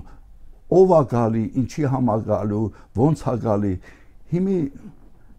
[0.78, 2.64] ով է գալի ինչի համագալու
[2.98, 3.72] ոնց է գալի
[4.32, 4.58] հիմի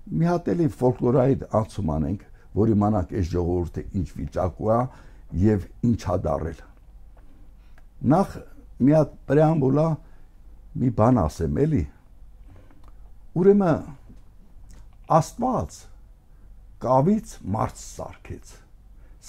[0.10, 2.24] մի հատ էլի ֆոլկլորային ացում անենք
[2.60, 4.80] որ իմանանք այս ժողովուրդը ինչ վիճակու է
[5.44, 6.64] եւ ինչ է դարել
[8.14, 8.36] նախ
[8.80, 9.88] մի հատ պրեամբուլա
[10.82, 11.84] մի բան ասեմ էլի
[13.40, 13.84] Ուրեմն
[15.16, 15.76] Աստված
[16.84, 18.52] կավից մարդ սարքեց։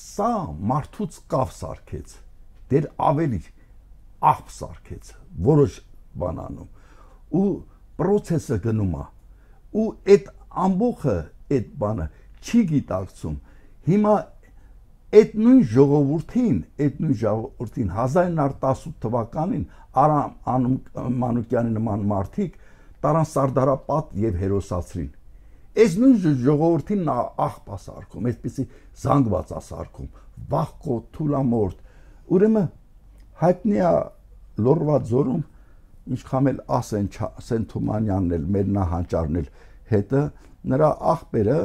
[0.00, 0.30] Սա
[0.70, 2.14] մարդուց կավ սարքեց։
[2.72, 3.40] Դեր ավելի
[4.30, 5.12] աղբ սարքեց,
[5.50, 5.76] որոշ
[6.22, 6.68] բանանում։
[7.40, 7.46] Ու
[8.00, 9.04] process-ը գնում է։
[9.80, 10.30] Ու այդ
[10.64, 11.16] ամբողը
[11.56, 12.06] այդ բանը
[12.40, 13.36] չի գիտակցում։
[13.90, 14.14] Հիմա
[15.20, 19.64] այդ նույն ժողովրդին, այդ նույն ժողովրդին 1918 թվականին
[20.00, 20.76] Արամ
[21.22, 22.58] Մանուկյանի նման մարդիկ
[23.04, 25.10] տարան Սարդարապատ եւ հերոսացրին։
[25.80, 28.64] Այս նույն ժողովրդին նա աղբ ասարկում, այսպեսի
[29.00, 30.08] զանգված ասարկում,
[30.50, 31.84] վախկո թուլամորտ։
[32.30, 32.68] Ուրեմն
[33.40, 33.92] հայտնի է
[34.66, 35.44] լորվա ձորում
[36.10, 37.08] ինչքան էլ ասեն
[37.46, 39.48] Սեն Թումանյանն էլ մեր նահանճարն էլ
[39.92, 40.22] հետը
[40.72, 41.58] նրա աղբերը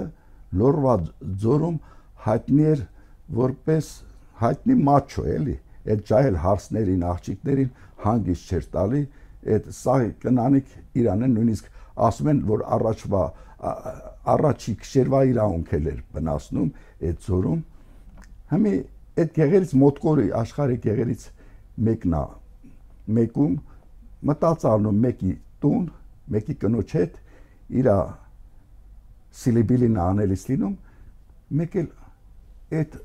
[0.61, 0.95] լորվա
[1.43, 1.77] ձորում
[2.25, 2.83] հայտնի էր
[3.39, 3.89] որպես
[4.41, 5.55] հայտնի մաչո էլի
[5.95, 7.73] այդ ջահել հարսներին աղջիկներին
[8.05, 9.01] հանգիստ չեր տալի
[9.53, 11.69] այդ սա կնանիկ Իրանը նույնիսկ
[12.05, 13.23] ասում են որ առաջվա
[14.35, 16.69] առաջի քշերվա իրավունքել էր վնասնում
[17.09, 17.61] այդ ծորում
[18.51, 18.73] Համի
[19.21, 21.23] այդ գեղերից մոտկորի աշխարհի գեղերից
[21.85, 22.23] մեկնա
[23.15, 23.55] մեկում
[24.29, 25.31] մտածալնում մեկի
[25.63, 25.85] տուն,
[26.35, 27.17] մեկի կնոջ հետ
[27.81, 27.97] իրա
[29.39, 30.75] սիլիբիլին անելիս լինում,
[31.59, 31.89] մեկ էլ
[32.79, 32.97] այդ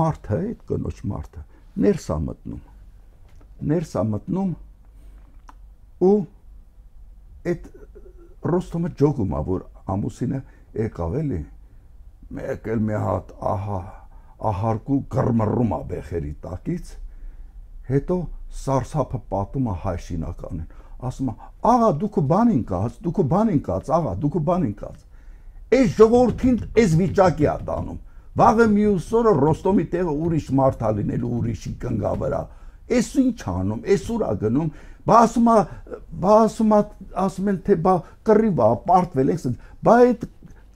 [0.00, 1.44] մարդը, այդ կնոջ մարդը
[1.86, 2.62] ներս է մտնում։
[3.70, 4.52] Ներս է մտնում
[6.04, 6.16] ու
[7.50, 7.68] այդ
[8.46, 9.62] Ռոստոմը ջոգում ա որ
[9.94, 10.40] ամուսինը
[10.76, 11.40] եկավ էլի
[12.36, 13.80] մեկ էլ մի հատ ահա
[14.50, 16.90] ահարկու գրմռում ա բեխերի տակից
[17.90, 18.16] հետո
[18.62, 20.66] սարսափը պատում ա հայ շինականին
[21.08, 21.36] ասում ա
[21.72, 27.48] աղա դուք բանին կաց դուք բանին կաց աղա դուք բանին կաց այս ժողովրդին այս վիճակի
[27.52, 27.98] ա տանում
[28.36, 32.40] վաղը մյուս օրը ռոստոմի տեղը ուրիշ մարդ ա լինելու ուրիշի կնգա վրա
[32.86, 34.70] Էս ինչ անում, էս ուր ա գնում,
[35.06, 35.56] բա ասում ա,
[36.22, 36.80] բա ասում ա,
[37.26, 37.94] ասում են թե բա
[38.26, 39.36] կռիվ ա, պարտվել է,
[39.86, 40.26] բա այդ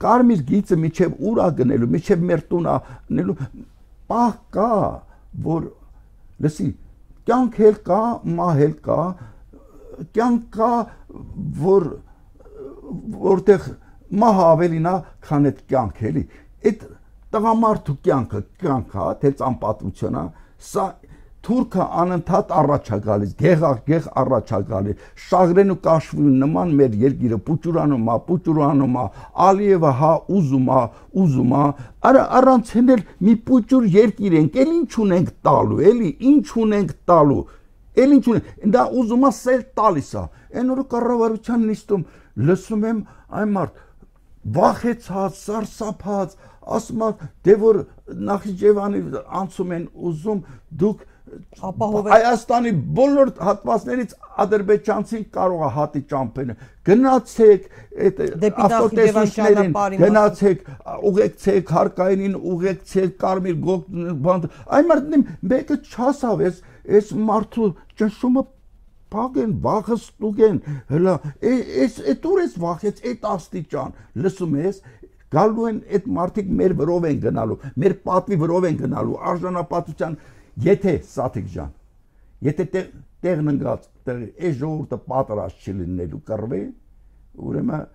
[0.01, 2.75] կարմիր գիծը միջև ուր ա գնելու, միջև մեր տուն ա
[3.17, 3.35] նելու,
[4.11, 4.69] պահ կա,
[5.45, 5.67] որ
[6.43, 6.69] լսի,
[7.29, 8.01] կյանք էլ կա,
[8.39, 9.01] մահ էլ կա,
[10.15, 10.71] կյանք կա,
[11.61, 11.87] որ
[13.21, 13.69] որտեղ
[14.21, 14.95] մահ ավելին ա,
[15.27, 16.23] քան այդ կյանք էլի։
[16.71, 16.81] Այդ
[17.31, 20.25] տղամարդու կյանքը կյանք է, թե ծամպատություն է,
[20.71, 20.87] սա
[21.45, 27.39] թուրքը անընդհատ առաջ է գալիս, գեղագեղ առաջ է գալիս։ Շաղրեն ու Կաշվին նման մեր երկիրը
[27.47, 29.05] պուճուրանում է, պուճուրանում է,
[29.47, 30.83] Ալիևը հա ուզում է,
[31.21, 31.63] ուզում է։
[32.11, 37.41] Արա առանց հենել մի պուճուր երկիր ենք, էլ ինչ ունենք տալու, էլի ինչ ունենք տալու։
[38.01, 40.25] Էլ ինչ ունենք, դա ուզում է սել տալիս է։
[40.61, 42.05] Այն օրը կառավարության նիստում
[42.47, 43.01] լսում եմ
[43.41, 43.81] այն մարդ
[44.55, 46.37] վախեցած, սարսափած,
[46.75, 47.09] ասում է
[47.45, 47.79] դե որ
[48.31, 49.01] Նախիջևանի
[49.41, 50.41] անցում են ուզում
[50.81, 51.03] դուք
[51.67, 56.55] ապահովել Հայաստանի բոլոր հատվածներից ադրբեջանցին կարող է հատի ճամփենը
[56.89, 57.67] գնացեք
[58.05, 58.21] այդ
[58.65, 60.63] ավտոտեսուչներին գնացեք
[61.11, 63.91] ուղեկցեք հարկայինին ուղեկցեք կարմիր գոգ
[64.27, 66.63] բանդ այն մարդին մեկը չասավես
[66.97, 67.69] այս մարդու
[68.01, 68.45] ճնշումը
[69.11, 70.59] փագեն վախը ստուգեն
[70.91, 71.15] հլա
[71.51, 74.77] այս այդ ուր էս վախեց այդ աստիճան լսում ես
[75.35, 80.17] գալու են այդ մարդիկ մեր վրով են գնալու մեր պատվի վրով են գնալու արժանապատվության
[80.61, 81.73] Եթե Սաթիկ ջան,
[82.47, 82.65] եթե
[83.21, 86.63] տեղն ընկած տեղի այս ժողովուրդը պատրաստ չի լինելու կռվի,
[87.47, 87.85] ուրեմն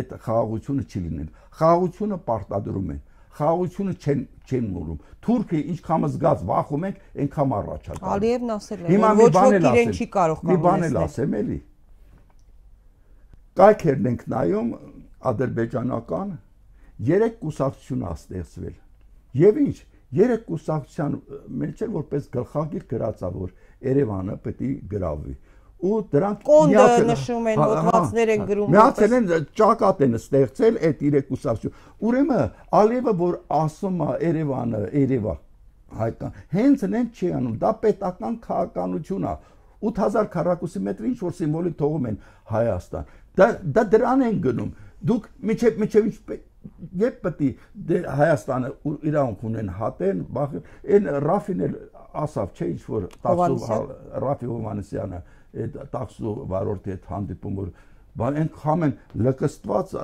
[0.00, 3.00] այդ խաղաղությունը չի լինելու։ Խաղաղությունը պարտադրում են
[3.40, 8.80] խաղաղությունը չեն չեն մուրում։ Թուրքը ինչքան զգաց վախում ենք, այնքան առաջ է գալու։ Ալիևն ասել
[8.80, 11.58] է, որ ոչ ոք իրեն չի կարող կանգնել։ Մի բան էլ ասեմ էլի։
[13.60, 14.68] Կայքերն ենք նայում
[15.30, 16.34] ադրբեջանական
[17.10, 18.76] երեք կուսակցություն ա ստեղծվել։
[19.40, 19.76] Եվ ինչ,
[20.16, 21.12] երեք կուսակցության
[21.60, 23.52] մեջ էր որպես գլխագիր գրածա որ
[23.90, 25.34] Երևանը պետք է գրավվի
[25.80, 29.28] ու դրանք կոնդը նշում են ոդվածներ են գրում միացել են
[29.60, 32.42] ճակատ են ստեղծել այդ երեք կուսակցություն ուրեմն
[32.80, 35.36] Ալիևը որ ասում է Երևանը Երևա
[36.00, 39.34] հայկան հենց նեն չի անում դա պետական քաղաքականություն է
[39.90, 42.20] 8000 քառակուսի մետր ինչ որ սիմվոլիկ թողում են
[42.50, 44.70] Հայաստան դա դա դրան են գնում
[45.10, 46.10] դուք միջև միջև
[47.00, 47.50] երբ պետք է
[47.90, 48.70] դե Հայաստանը
[49.10, 50.56] իրանք ունեն հատեն, բախ
[50.96, 51.76] այն Ռաֆին էլ
[52.20, 53.78] ասավ, չէ՞ ինչ որ տաքսու
[54.24, 55.20] Ռաֆի Հովանեսյանը
[55.60, 57.70] այդ տաքսու վարորդի հետ հանդիպում որ
[58.20, 58.92] բան են
[59.26, 59.94] լկստված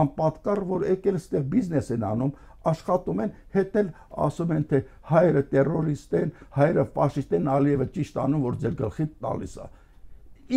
[0.00, 2.32] անպատկար որ եկել ստեղ բիզնես են անում
[2.70, 3.90] աշխատում են հետել
[4.26, 9.06] ասում են թե հայրը terrorist են հայրը ֆաշիստ են Ալիևը ճիշտ անում որ ձեր գլխի
[9.24, 9.68] տալիս է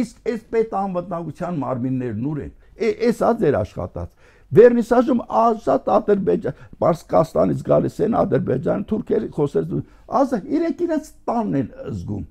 [0.04, 4.23] իսկ այս պետ անվտանգության մարմիններն ուր են էս է ձեր աշխատած
[4.54, 9.74] Վերնիսաժում ազատ Ադրբեջան, Պարսկաստանից գալիս են Ադրբեջան, թուրքերի խոսես
[10.20, 12.24] ազը իրենք իրենց տանն են զգում։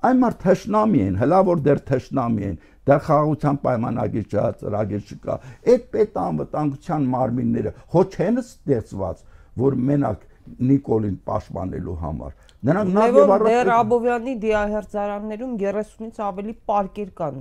[0.00, 2.54] Այն մարդ թշնամի են, հլա որ դեռ թշնամի են,
[2.88, 5.34] դեռ խաղաղության պայմանագիր չկա, ծրագիր չկա։
[5.70, 9.24] Այդ պետ անվտանգության մարմինները հո չեն ստեղծված,
[9.60, 10.26] որ մենակ
[10.70, 12.32] Նիկոլին պաշտպանելու համար։
[12.70, 17.36] Նրանք նախ եւ առաջ դեռ Աբովյանի դիահերձարաններում 30-ից ավելի պարկեր կան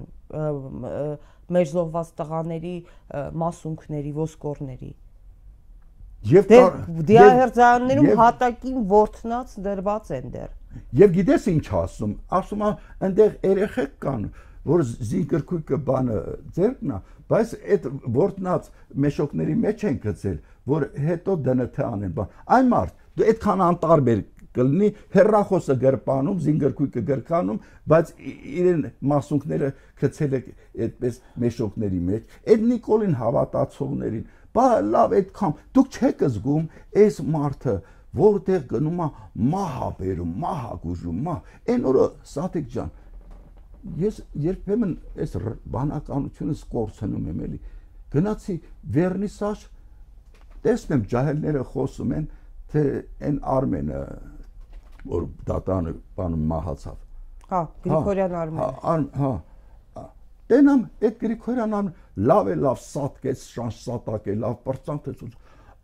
[1.55, 2.75] մերժողված տղաների
[3.43, 4.91] մասունքների, ոսկորների։
[6.29, 6.59] Եվ դե,
[7.07, 10.49] դրա դե հերձաններում հատակին ворթնած դրված են դեռ։
[10.99, 12.71] Եվ գիտես ինչ ասում, ասում է
[13.07, 14.25] այնտեղ երեխեք կան,
[14.69, 16.17] որ զինկրկույկը բանը
[16.57, 17.87] ձերքնա, բայց այդ
[18.19, 18.69] ворթնած
[19.05, 20.37] մեշոկների մեջ են գցել,
[20.69, 24.21] որ հետո ԴՆԹ անեն բան։ Այն մարդ դու այդքան անտարբեր
[24.57, 27.59] կլինի հերրախոսը գրպանում, զինգրկույկը գրկանում,
[27.91, 28.11] բայց
[28.59, 28.81] իրեն
[29.11, 29.69] մասունքները
[30.01, 30.41] գցել է
[30.87, 34.25] այդպես մեշոկների մեջ։ Այդ Նիկոլին հավատացողներին,
[34.57, 36.69] բա լավ այդքան դուք չեք զգում
[37.03, 37.75] այս մարդը
[38.19, 39.07] որտեղ գնում է
[39.53, 42.89] մահա բերում, մահա գուժում, մահ։ Այն օրը Սաթիկ ջան,
[44.01, 44.17] ես
[44.49, 45.35] երբեմն այս
[45.75, 47.59] բանականությունը սկորցնում եմ էլի։
[48.15, 48.55] Գնացի
[48.97, 49.67] վերնիսաժ
[50.65, 52.25] տեսնեմ ջահելները խոսում են
[52.73, 52.83] թե
[53.29, 54.01] այն Արմենը
[55.09, 56.97] որ դատանը բանը մահացավ։
[57.49, 59.31] Հա, Գրիգորյան Արմեն։ Հա, հա։
[60.49, 61.95] Տենամ այդ Գրիգորյան Արմեն
[62.29, 65.23] լավ է լավ սատկեց, շանս սատակ է, լավ պրծանքեց։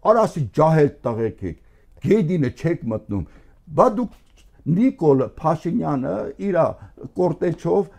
[0.06, 1.60] Արասի ջահել տղեկ եք։
[2.06, 3.24] Գեդինը չեք մտնում։
[3.76, 4.18] Բա դուք
[4.76, 6.14] Նիկոլ Փաշինյանը
[6.46, 6.58] իր
[7.20, 7.90] կորտեչով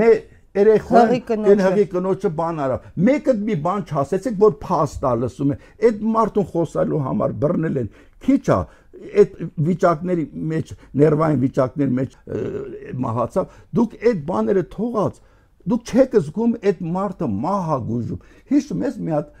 [0.00, 0.10] մե
[0.56, 1.12] երեխան
[1.50, 5.56] այն հղի կնոջը բան արավ։ Մեկը մի բան չասեցեք, որ փաստա լսում է։
[5.88, 7.90] Այդ մարդուն խոսալու համար բռնել են։
[8.26, 8.58] Քիչ է
[9.22, 9.32] այդ
[9.68, 12.16] վիճակների մեջ, ներվային վիճակների մեջ
[13.06, 15.20] մահացավ։ Դուք այդ բաները թողած
[15.66, 19.32] դուք չեք զգում այդ մարդը մահագուժում։ Հիշում ես մի հատ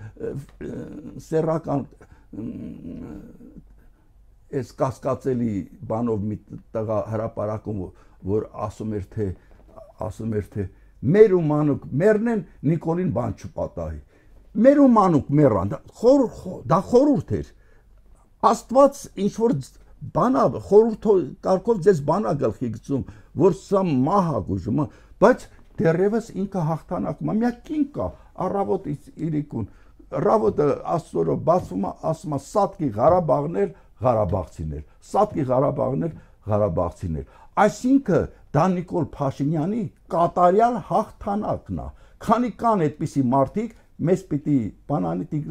[1.26, 1.84] սերական
[4.56, 5.52] այս կասկածելի
[5.90, 6.36] բանով մի
[6.74, 7.80] տղա հրաապարակում
[8.30, 9.26] որ ասում էր թե
[10.06, 10.66] ասում էր թե
[11.14, 14.00] մեր ու մանուկ մեռնեն Նիկոլին բան չպատահի
[14.66, 17.50] մեր ու մանուկ մեռան դա խոր- դա խորուրդ էր
[18.44, 19.54] Աստված ինչ որ
[20.16, 21.06] բանա խորուրդ
[21.46, 23.04] կարգով ձեզ բանա գլխի գցում
[23.42, 24.86] որ սա մահագուժում է
[25.24, 25.46] բայց
[25.80, 28.06] դեռևս ինքը հաղթանակում է միա կին կա
[28.46, 28.86] առավոտ
[29.26, 29.66] իրիկուն
[30.26, 33.72] ռավոտը աստորը բացվում է ասում է սատկի Ղարաբաղներ
[34.06, 36.12] Ղարաբաղցիներ սատկի Ղարաբաղներ
[36.50, 37.26] Ղարաբաղցիներ
[37.64, 39.82] այսինքն դա Նիկոլ Փաշինյանի
[40.14, 41.88] կատարյալ հաղթանակն է
[42.26, 44.56] քանի կան այդպիսի մարդիկ մեզ պիտի
[44.90, 45.42] բանանի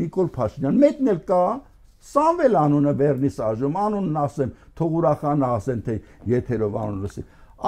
[0.00, 1.40] Նիկոլ Փաշինյան մեկն էլ կա
[2.04, 5.94] Սամվել անունը վերնիսաժում անունն ասեմ թող ուրախանա ասեն թե
[6.34, 7.24] եթերով անուն լսի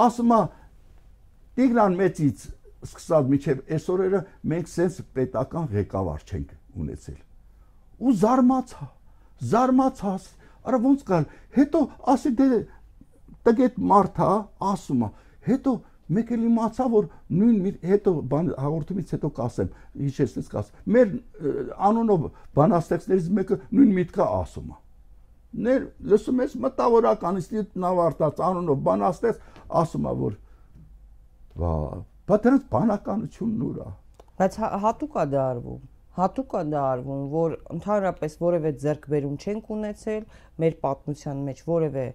[0.07, 0.41] ասում է
[1.57, 2.43] Տիգրան մեծից
[2.85, 4.19] սկսած միջև այսօրերը
[4.51, 7.17] մենք sense պետական ղեկավար չենք ունեցել։
[7.97, 8.87] Ու զարմացա,
[9.51, 10.11] զարմացա,
[10.69, 11.25] արա ոնց կար։
[11.57, 11.81] Հետո
[12.13, 12.47] ասի դե
[13.47, 14.29] տգետ մարդա
[14.69, 15.09] ասում է,
[15.49, 15.73] հետո
[16.15, 19.69] մեկ էլ իմացա որ նույն մի հետո բան հաղորդումից հետո կասեմ,
[20.01, 21.53] հիշեցնես կաս։ Մեր ը,
[21.89, 24.77] անունով բանաստեղծներից մեկը նույն միտքը ասում է։
[25.67, 29.45] Ներ լսում ես մտավորական ինստիտուտ նավարտած անունով բանաստեղծ
[29.81, 30.37] ասում է որ
[31.57, 31.73] Վա,
[32.29, 33.87] բա դրանց բանականությունն ուր է։
[34.37, 35.79] Բայց հա- հատուկ է դա արվում։
[36.17, 40.23] Հատուկ է դա արվում, որ ընդհանրապես որևէ ձեռքբերում չենք ունեցել,
[40.63, 42.05] մեր պատմության մեջ որևէ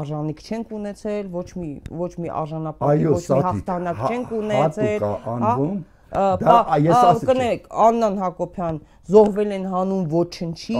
[0.00, 1.70] արժանիք չենք ունեցել, ոչ մի
[2.02, 5.80] ոչ մի արժանապատիվ, ոչ մի հաղթանակ հա- չենք ունեցել։ հատուկ է անվում։
[6.12, 8.78] Ա, Դա ես ասեցի։ կներեք, Աննան Հակոբյան
[9.12, 10.74] զոհվել են հանուն ոչնչի,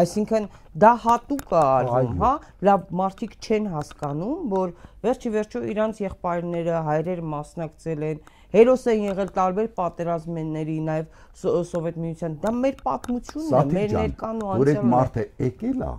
[0.00, 0.48] այսինքն
[0.84, 2.32] դա հատուկ է արվում, հա,
[2.68, 4.74] լավ մարդիկ չեն հասկանում, որ
[5.08, 8.20] վերջի վերջո իրանց եղբայրները, հայրերը մասնակցել են,
[8.54, 11.06] հերոս են եղել տարբեր պատերազմների, նաև
[11.40, 15.92] Սո- Սովետ միության։ Դա մեր պատմությունն է, մեր ներկան ու որ այդ մարդը եկել է,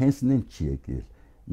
[0.00, 1.02] հենց նեն չի եկել։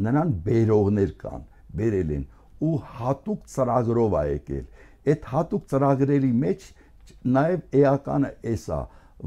[0.07, 1.43] Նրան բերողներ կան,
[1.79, 2.23] բերել են
[2.63, 4.65] ու հատուկ ծրագրով է եկել։
[5.13, 6.67] Այդ հատուկ ծրագրերի մեջ
[7.33, 8.81] նաև էականը էս է,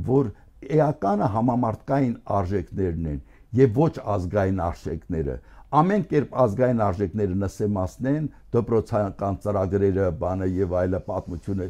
[0.06, 0.30] որ
[0.76, 3.20] էականը համամարտկային արժեքներն են
[3.60, 5.36] եւ ոչ ազգային արժեքները
[5.80, 8.26] ամեն կերպ ազգային արժեքները նսեմացնեն
[8.56, 11.66] դպրոցական ծրագրերը բանը եւ այլը պատմությունը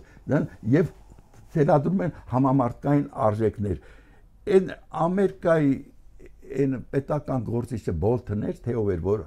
[0.77, 0.91] եւ
[1.57, 3.79] թելադրում են համամարտկային արժեքներ
[4.57, 4.69] այն
[5.07, 5.73] ամերիկայի
[6.67, 9.25] այն պետական գործիչը Բոլթն էր թե ով էր որ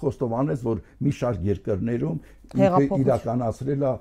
[0.00, 2.18] խոստովանեց որ մի շարք երկրներում
[3.04, 3.92] իրականացրել է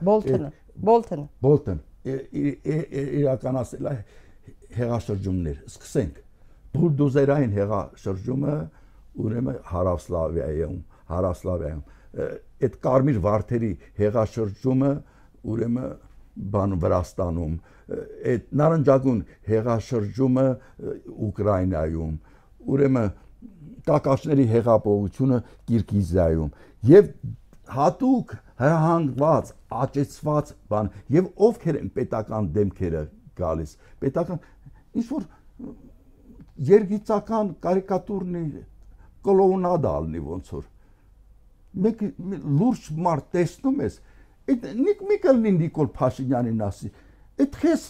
[2.09, 3.95] ի- ի- ի- իրականացել է
[4.79, 6.19] հեղաշրջումներ։ Սկսենք։
[6.75, 8.55] Բուլդոզերային հեղաշրջումը
[9.19, 10.77] ուրեմն Հարավսլավիայում,
[11.09, 11.83] Հարավսլավիայում
[12.19, 14.91] այդ կարմիր վարդերի հեղաշրջումը
[15.53, 15.89] ուրեմն
[16.53, 17.53] բան Վրաստանում,
[18.31, 19.19] այդ նարնջագույն
[19.49, 20.45] հեղաշրջումը
[21.29, 22.13] Ուկրաինայում,
[22.73, 23.11] ուրեմն
[23.89, 26.51] կակաշների հեղափոխությունը Կիրգիզիայում
[26.89, 27.11] եւ
[27.69, 29.51] հատուկ հրահանգված,
[29.83, 33.03] աճեցված բան եւ ովքեր են պետական դեմքերը
[33.39, 34.41] գալիս պետական
[34.99, 35.27] ինչ որ
[36.69, 38.43] երգիծական կարիկատուրնի
[39.27, 40.67] կլոունադա ալնի ոնց որ
[41.85, 43.97] մեկ մի լուրջ մարդ տեսնում ես
[44.49, 46.91] այդ նիկ միկելնի Նիկոլ Փաշինյանին ասի
[47.43, 47.83] այդ քեզ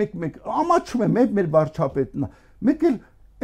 [0.00, 2.26] մեկ մեկ ամաչում է մեր մեր վարչապետն
[2.70, 2.96] մեկ էլ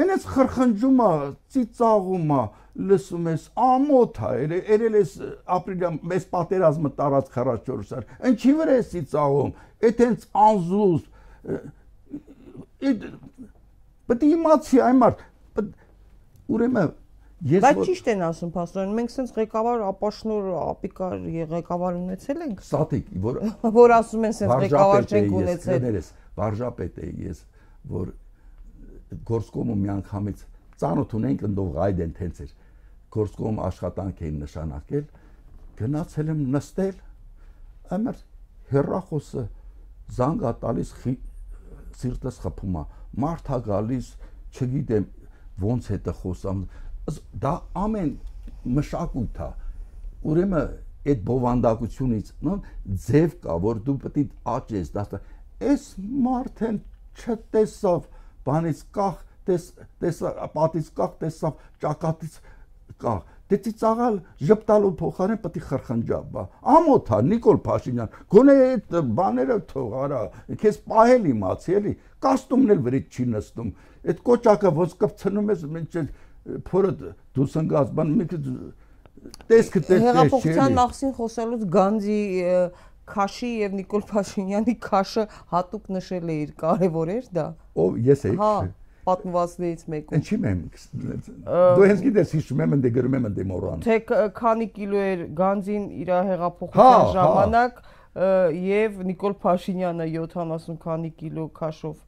[0.02, 1.10] այնպես խրխնջում է
[1.54, 2.42] ծիծաղում է
[2.90, 5.10] լսում ես ամոթ է երե- երել ես
[5.56, 9.52] ապրիլյա մեծ պատերազմը տարած 44 սար ինչի վրա է ծիծաղում
[9.88, 11.02] այդ հենց անզուս
[12.88, 13.04] այդ
[14.08, 15.22] պետք է իմացի այն մարդ
[16.56, 16.90] ուրեմն
[17.42, 21.14] ես Բայց ճիշտ են ասում փաստորեն, մենք sense ղեկավար ապաշնոր ապիկար
[21.52, 23.40] ղեկավար ունեցել ենք, ստատիկ որ
[23.82, 25.96] որ ասում են sense ղեկավար չենք ունեցել։
[26.38, 27.40] վարժապետ էի ես
[27.92, 28.12] որ
[29.32, 30.44] գործկոմը մի անգամից
[30.82, 32.52] ծանոթ ունենք ընդով գայդեն տենց էր
[33.16, 35.04] գործկոմ աշխատանք էին նշանակել
[35.82, 37.02] գնացել եմ նստել
[37.96, 38.22] ամր
[38.72, 39.44] հերախոսը
[40.16, 40.94] զանգա տալիս
[42.02, 42.84] սիրտս խփում է
[43.24, 44.08] մարդ է գալիս
[44.56, 45.06] չգիտեմ
[45.62, 46.64] ոնց հետը խոսամ
[47.42, 48.12] դա ամեն
[48.76, 49.50] մշակույթ է
[50.32, 50.74] ուրեմն
[51.12, 52.32] այդ բովանդակությունից
[53.06, 55.04] ձև կա որ դու պետք է աճես դա
[55.72, 55.86] այս
[56.26, 56.78] մարդեն
[57.22, 58.06] չտեսավ
[58.46, 59.68] բանից կախ տես
[60.02, 62.38] տեսա պատից կախ տեսավ ճակատից
[63.02, 69.56] կախ դեցի ծաղալ ժպտալու փոխարեն պետք է խրխնջա բա ամոթա նիկոլ Փաշինյան գոնե այդ բաները
[69.72, 70.20] թող արա
[70.62, 71.94] քեզ պահել իմացի էլի
[72.26, 73.72] կոստումն էլ վրից չի նստում
[74.12, 76.06] այդ կոճակը ոնց կպցնում ես մինչ
[76.68, 76.92] փորը
[77.36, 82.20] դուրս ընկած բան մի տեսքը տեսք հեղափոխության նախսին խոսելուց Գանդի
[83.12, 87.46] Քաշի եւ Նիկոլ Փաշինյանի քաշը հատուկ նշել է իր կարևոր էր դա։
[87.82, 88.52] Ով ես էի։ Հա,
[89.08, 90.60] պատմվածներից մեկում։ Ինչի՞ մեմ։
[91.48, 93.96] Դու հենց գիտես հիշում եմ ընդ գրում եմ ընդ մորան։ Թե
[94.38, 101.48] քանի կիլո էր Գանձին իր հեղափոխության հա, հա։ ժամանակ եւ Նիկոլ Փաշինյանը 70 քանի կիլո
[101.58, 101.98] քաշով։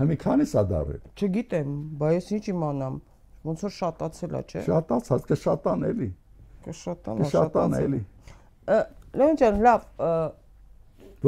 [0.00, 2.94] Հիմա քանի սա դարել։ Չգիտեմ, բայց ինչ իմանամ։
[3.40, 6.08] Ոնց որ շատացել է, չէ՞։ Շատացած, կշատան էլի։
[6.66, 8.00] Կշատան, կշատան էլի։
[9.20, 9.86] Լեոն ջան, լավ,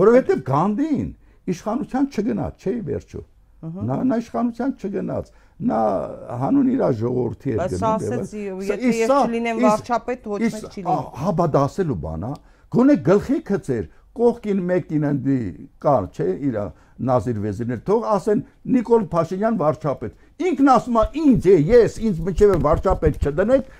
[0.03, 1.09] որովհետև Գանդին
[1.53, 3.23] իշխանության չգնաց, չէի վերջո։
[3.63, 5.81] Նա նա իշխանության չգնաց նա
[6.43, 10.97] հանուն իր ժողովրդի էր գնում։ Բայց ասեցի, եթե ես չլինեմ վարչապետ, ոչ մեկ չի լինի։
[11.23, 12.33] Հա, բա դա ասելու բան է։
[12.73, 13.85] Գոնե գլխի քծեր,
[14.19, 15.39] կողքին մեկին ընդի
[15.83, 16.59] կար, չէ, իր
[17.03, 18.43] Նազիր Վեզիրներ, թող ասեն
[18.75, 23.75] Նիկոլ Փաշինյան վարչապետ։ Ինքն ասում է ինձ է, ես ինձ միջև վարչապետ չդնեք,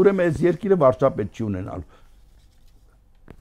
[0.00, 2.02] ուրեմն այս երկիրը վարչապետ չի ունենալու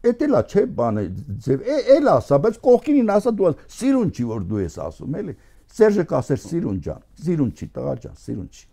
[0.03, 1.01] Էդ էլա չէ բանը
[1.45, 1.61] ձև
[1.95, 5.35] էլ ասա, բայց կողքինին ասա դու սիրուն չի որ դու ես ասում, էլի։
[5.73, 8.65] Սերժը կասեր սիրուն ջան, սիրուն չի, տղա ջան, սիրուն չի։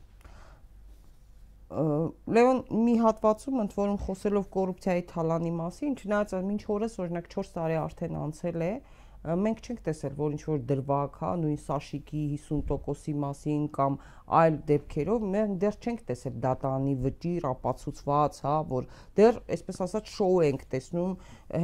[2.35, 7.79] Լեոն մի հատվածում ընդ որում խոսելով կոռուպցիայի թալանի մասին, չնայած մինչ օրս օրինակ 4 տարի
[7.85, 8.73] արդեն անցել է,
[9.21, 13.99] մենք չենք տեսել, որ ինչ որ դրվակ, հա, նույն Սաշիկի 50%-ի մասին կամ
[14.41, 18.87] այլ դեպքերով մենք դեռ չենք տեսել դատանի վճիռ ապացուցված, հա, որ
[19.21, 21.13] դեռ այսպես ասած շոու ենք տեսնում,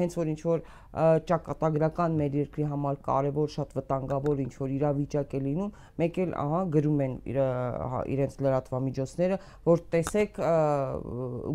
[0.02, 0.64] հենց որ ինչ որ
[1.30, 6.62] ճակատագրական մեր երկրի համար կարևոր, շատ վտանգավոր ինչ որ իրավիճակ է լինում, մեկ էլ ահա
[6.76, 7.40] գրում են իր
[8.16, 9.40] իրենց լրատվամիջոցները,
[9.70, 10.40] որ տեսեք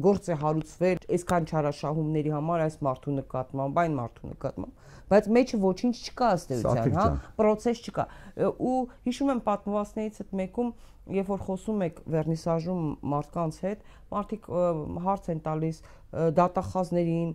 [0.07, 4.79] գործ է հարուցվել այսքան չարաշահումների համար այս մարդու նկատմամբ, այն մարդու նկատմամբ
[5.11, 7.05] բայց մեջը ոչինչ ինչ չկա ըստեյության, հա,
[7.37, 8.07] process չկա։
[8.51, 8.75] Ու
[9.07, 10.73] հիշում եմ պատմվածներից այդ մեկում,
[11.11, 13.79] երբ որ խոսում եք վերնիսաժում մարդկանց հետ,
[14.11, 14.47] մարդիկ
[15.05, 15.79] հարց են տալիս
[16.11, 17.31] դատախազներին,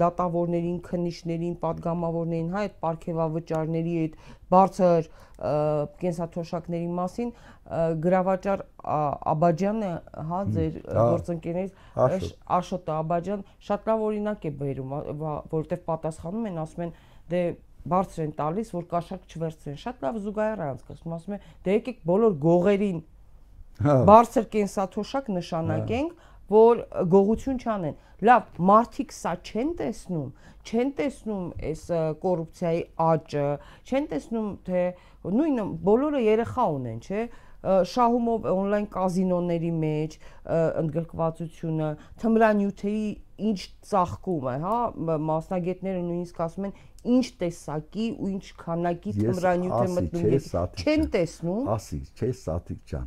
[0.00, 4.14] դատավորներին, քննիչներին, падգամավորներին, հա, այդ ապարքեվավճարների այդ
[4.54, 5.08] բարձր
[6.02, 7.32] կենսաթոշակների մասին
[8.06, 8.64] գրավաճար
[9.34, 9.92] Աբաջյանը,
[10.30, 16.94] հա, ձեր գործընկերներից Աշոտը Աբաջյան շատ լավ օրինակ է բերում, որովհետև պատասխանում են, ասում են
[17.28, 17.42] դե
[17.92, 22.36] բարձր են տալիս, որ կաշակ չվերցնեն։ Շատ լավ զուգահեռ անցկացնում, ասում է, դե եկեք բոլոր
[22.44, 22.98] գողերին
[23.78, 26.14] հա։ բարձր կենսաթոշակ նշանակենք,
[26.48, 27.98] որ գողություն չանեն։
[28.28, 30.30] Լավ, մարդիկ սա չեն տեսնում,
[30.68, 31.82] չեն տեսնում այս
[32.24, 33.44] կոռուպցիայի աճը,
[33.86, 34.82] չեն տեսնում թե
[35.38, 37.22] նույնը բոլորը երեխա ունեն, չէ՞
[37.64, 40.14] շահումով on-line կազինոների մեջ
[40.82, 41.88] ընդգրկվածությունը,
[42.22, 43.08] թմրանյութերի
[43.48, 44.78] ինչ ծաղկում է, հա,
[45.28, 46.76] մասնագետները նույնիսկ ասում են
[47.18, 53.06] ինչ տեսակի ու ինչ քանակի թմրանյութ է մտնում, չեն տեսնում։ Ասի, չէ, Սաթիկ ջան։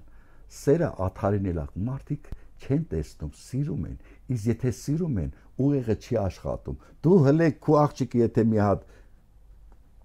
[0.51, 3.97] Սերը աթարինել է, մարդիկ չեն տեսնում, սիրում են։
[4.35, 5.29] Իսկ եթե սիրում են,
[5.61, 8.85] ուղեղը չի աշխատում։ Դու հələ քո աղջիկը եթե մի հատ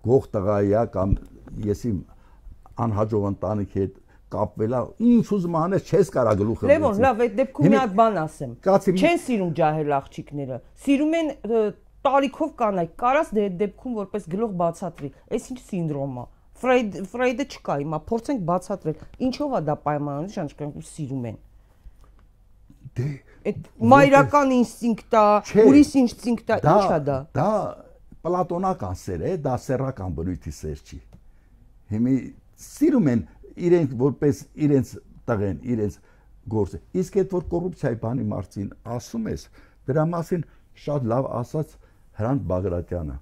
[0.07, 1.15] գող տղայի է կամ
[1.67, 1.93] եսի
[2.87, 4.01] անհաջող ընտանիքի հետ
[4.35, 8.55] կապվելա ինչ ուզում անես չես կարա գլուխը Լևոն լավ այդ դեպքում մի հատ բան ասեմ
[8.67, 11.31] չեն սիրում ջահել աղջիկները սիրում են
[12.07, 17.47] տարիքով կանայք կարաս դե այդ դեպքում որպես գլուխ բացատրի այս ինչ սինդրոմ է Ֆրեյդ Ֆրեյդը
[17.53, 21.37] չկա հիմա փորձենք բացատրել ինչով է դա պայմանավորված շանչքան սիրում են
[22.97, 23.09] դե
[23.51, 27.51] այդ մայրական ինստինկտ է ուրիշ ինստինկտ է ի՞նչ է դա դա
[28.27, 31.01] պլատոնական սեր է դա սեռական բնույթի սեր չի
[31.93, 32.17] հիմի
[32.67, 33.23] սիրում են
[33.57, 34.93] իրենք որպես իրենց
[35.27, 35.99] տղեն, իրենց
[36.53, 39.47] գործը։ Իսկ այդ որ կոռուպցիայի բանի մասին ասում ես,
[39.87, 40.45] դրա մասին
[40.87, 41.77] շատ լավ ասաց
[42.17, 43.17] Հրանտ Բագրատյանը։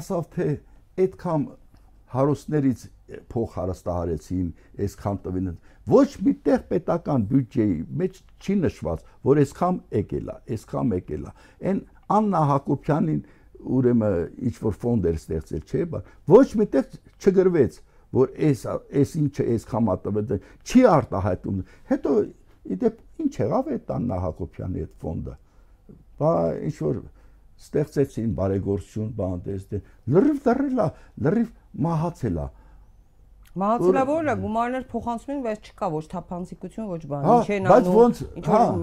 [0.00, 0.46] Ասավ թե
[1.00, 1.44] այդքան
[2.10, 2.82] հարուստներից
[3.30, 4.48] փող հարստահարեցին,
[4.84, 5.50] այսքան տվին։
[5.90, 11.32] Ոչ մի տեղ պետական բյուջեի մեջ չի նշված, որ այսքան եկել է, այսքան եկել է։
[11.70, 11.80] Այն
[12.16, 13.20] Աննա Հակոբյանին
[13.60, 14.16] ուրեմն
[14.50, 16.02] ինչ որ ֆոնդ էր ստեղծել, չէ՞,
[16.34, 17.80] ոչ մի տեղ չգրվեց
[18.16, 21.58] որ այս այս ինչը այս խամատը չի արտահայտում
[21.90, 22.14] հետո
[22.74, 25.34] իդեպ ինչ եղավ այդ Աննա Հակոբյանի այդ ֆոնդը
[26.20, 26.32] բա
[26.70, 26.96] ինչ որ
[27.60, 29.78] ստեղծեցին բարեգործություն բան դες դե
[30.14, 30.86] լրիվ դրելա
[31.26, 31.48] լրիվ
[31.86, 32.46] մահացելա
[33.60, 37.96] Մահացելավորը գումարներ փոխանցում են, բայց չկա ոչ թափանցիկություն, ոչ բան։ Հա, Ինչ են բայց անում։
[37.98, 38.76] ոնց- Ինչ հա։ որ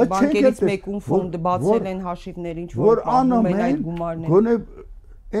[0.00, 3.82] Բայց չենք բանկերից մեկում տես- ֆոնդ որ- բացել են հաշիվներ, ինչ որ անում են այդ
[3.88, 4.54] գումարները։ գոնե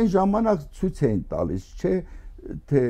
[0.02, 1.94] այն ժամանակ ցույց էին տալիս, չէ,
[2.70, 2.82] թե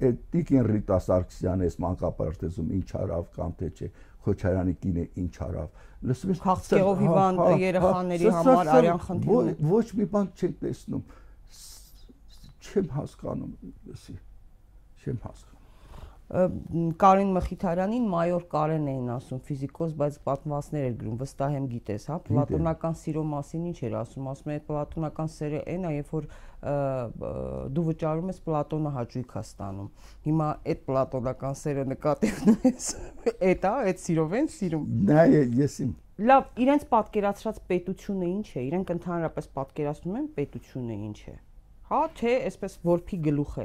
[0.00, 3.88] այդ Տիկին Ռիտա Սարգսյանը այս մանկապարտեզում ինչ արավ կամ թե չէ,
[4.24, 5.68] Խոչարյանի կինը ինչ արավ։
[6.10, 9.86] Լսում ես Քաղցկեղով հա, հիվանդ հա, երեխաների հա, համար սա- սա- արյան խնդիրներ։ ոչ- Ոչ
[10.00, 11.04] մի բան չեք տեսնում։
[12.70, 13.52] Չեմ հասկանում,
[13.90, 14.16] լսի։
[15.00, 15.49] Չեմ հասկանում։
[16.30, 22.18] Կարեն Մխիթարյանին մայոր Կարեն էին ասում, ֆիզիկոս, բայց պատմվածներ էր գրում, վստահ եմ գիտես, հա,
[22.28, 26.28] պլատոնական սիրո մասին ինչ էր ասում, ասում է պլատոնական սերը այն է, երբ որ
[27.74, 29.90] դու վճարում ես Պլատոնը հաճույք է ստանում։
[30.28, 32.88] Հիմա այդ պլատոնական սերը նկատի ունես,
[33.50, 35.26] այդ է, այդ սիրով են սիրում։ Նա
[35.64, 41.36] ես իմ Լավ, իրենց պատկերացրած պետությունը ինչ է։ Իրենք ընդհանրապես պատկերացնում են պետությունը ինչ է։
[41.88, 43.54] Հա, թե այսպես որփի գլուխ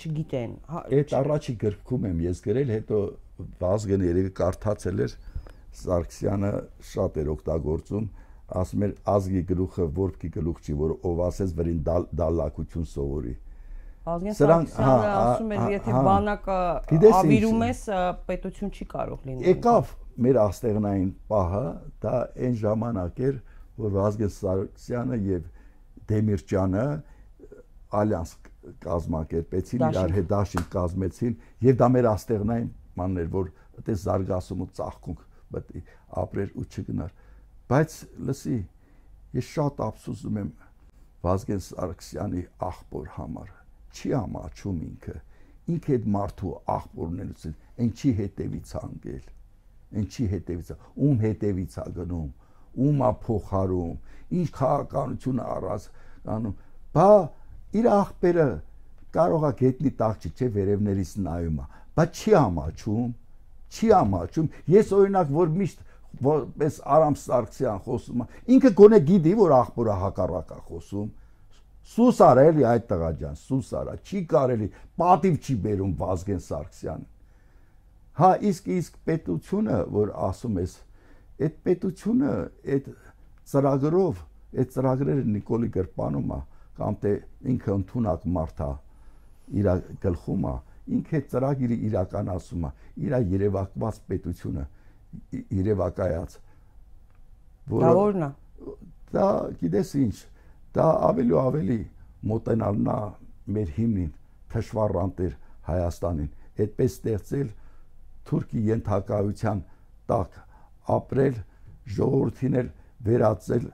[0.00, 3.00] Չգիտեն։ Հա, Այդ առաջի գրքում եմ ես գրել, հետո
[3.60, 5.12] Վազգեն երևի կարդացել էր
[5.80, 6.50] Սարգսյանը
[6.90, 8.06] շատ էր օգտագործում,
[8.60, 11.78] ասում էր ազգի գլուխը որբքի գլուխ չի, որ ով ասես վրին
[12.20, 13.34] դալլակություն սովորի։
[14.10, 16.58] Ազգեն Սրանք- Սարգսյանը հա, ասում էր, հա, եթե հա։ բանակը
[17.20, 17.80] ավիրում ես,
[18.30, 19.92] պետություն չի կարող լինել։ Եկավ
[20.26, 21.64] մեր աստեղնային պահը,
[22.04, 22.14] դա
[22.48, 23.36] այն ժամանակ էր,
[23.80, 25.42] որ Վազգեն Սարգսյանը եւ
[26.10, 26.84] Դեմիրճյանը
[28.00, 28.32] ալյանս
[28.84, 31.36] կազմակերպեցին, իրար հետ դաշինք կազմեցին
[31.66, 33.50] եւ դա մեր աստեղնային մաններ, որ
[33.80, 35.82] այդպես զարգացում ու ծաղկունք է
[36.20, 37.14] ապրեր ու չգնար։
[37.70, 37.96] Բայց
[38.26, 38.58] լսի,
[39.38, 40.50] ես շատ ափսոսում եմ
[41.20, 43.50] Վազգեն Սարգսյանի աղբոր համար։
[43.94, 45.16] Չի ամաչում ինքը։
[45.70, 49.26] Ինքը այդ մարդու աղբորներից են, ինչի հետևից անգել։
[50.00, 52.30] Ինչի հետևից, է, ում հետևից է գնում,
[52.86, 53.94] ում է փոխարում,
[54.40, 55.86] ինչ քաղաքականություն առած
[56.36, 56.56] անում։
[56.94, 57.10] Բա
[57.76, 58.48] իր աղբերը
[59.14, 61.66] կարող է գետնի տաղ չի, չէ, վերևներից նայում է,
[62.00, 63.08] բայց չի ամաչում,
[63.70, 65.86] չի ամաչում։ Ես օրինակ որ միշտ
[66.20, 71.08] որպես Արամ Սարգսյան խոսում եմ, ինքը գոնե գիտի, որ աղբորը հակառակ է խոսում։
[71.90, 74.68] Սուս արա էլի այդ տղա ջան, սուս արա, չի կարելի,
[75.00, 77.06] պատիվ չի բերում Վազգեն Սարգսյանը։
[78.20, 80.74] Հա, իսկ իսկ պետությունը, որ ասում ես,
[81.40, 82.34] այդ պետությունը
[82.74, 82.90] այդ
[83.50, 84.20] ծրագրով,
[84.60, 86.40] այդ ծրագրերը Նիկոլի գրպանում է,
[86.80, 87.14] կամ թե
[87.54, 88.70] ինքը ընդունակ մարդ է,
[89.60, 89.70] իր
[90.04, 90.54] գլխում է,
[90.98, 92.70] ինքը ծրագիրը իրականացում է,
[93.06, 94.68] իր երևակված պետությունը
[95.60, 96.38] երևակայած
[97.70, 98.30] Դա որն է։
[99.14, 99.26] դա
[99.60, 100.16] գիտես ինչ
[100.74, 101.78] դա ավելի ու ավելի
[102.30, 102.98] մոտենալն է
[103.56, 104.10] մեր հիմնին
[104.54, 105.36] թշվառանտեր
[105.70, 106.30] Հայաստանին
[106.64, 107.48] այդպես ստեղծել
[108.30, 109.62] թուրքի ենթակայության
[110.10, 110.38] տակ
[110.96, 111.40] ապրել
[111.96, 112.60] ժողովրդին
[113.08, 113.66] վերածել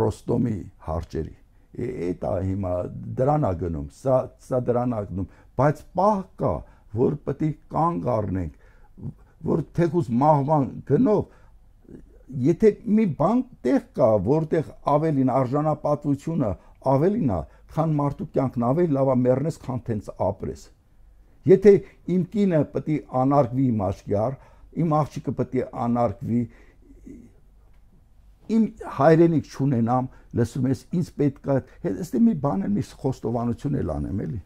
[0.00, 0.58] Ռոստոմի
[0.88, 1.36] հարճերի
[1.74, 2.74] այդ է հիմա
[3.20, 4.18] դրան է գնում սա
[4.48, 6.52] սա դրան է գնում բայց պահ կա
[7.00, 8.60] որ պետք է կանգ առնենք
[9.44, 11.24] որ թեկուզ մահվան գնով
[12.44, 16.50] եթե մի բան տեղ կա, որտեղ ավելին արժանապատվությունը
[16.94, 17.40] ավելին է,
[17.74, 20.64] քան մարդու կյանքն ավելի լավ է մեռնես, քան տենց ապրես։
[21.50, 21.72] Եթե
[22.14, 24.36] իմ կինը պետք է անարգվի իմ աշկյար,
[24.84, 26.40] իմ աղջիկը պետք է անարգվի,
[28.54, 28.64] իմ
[28.98, 34.22] հայրենիք չունենամ, լսում ես, ինձ պետք է, հեստ մի բան եմ, մի խոստովանություն էլ անեմ,
[34.24, 34.40] էլի։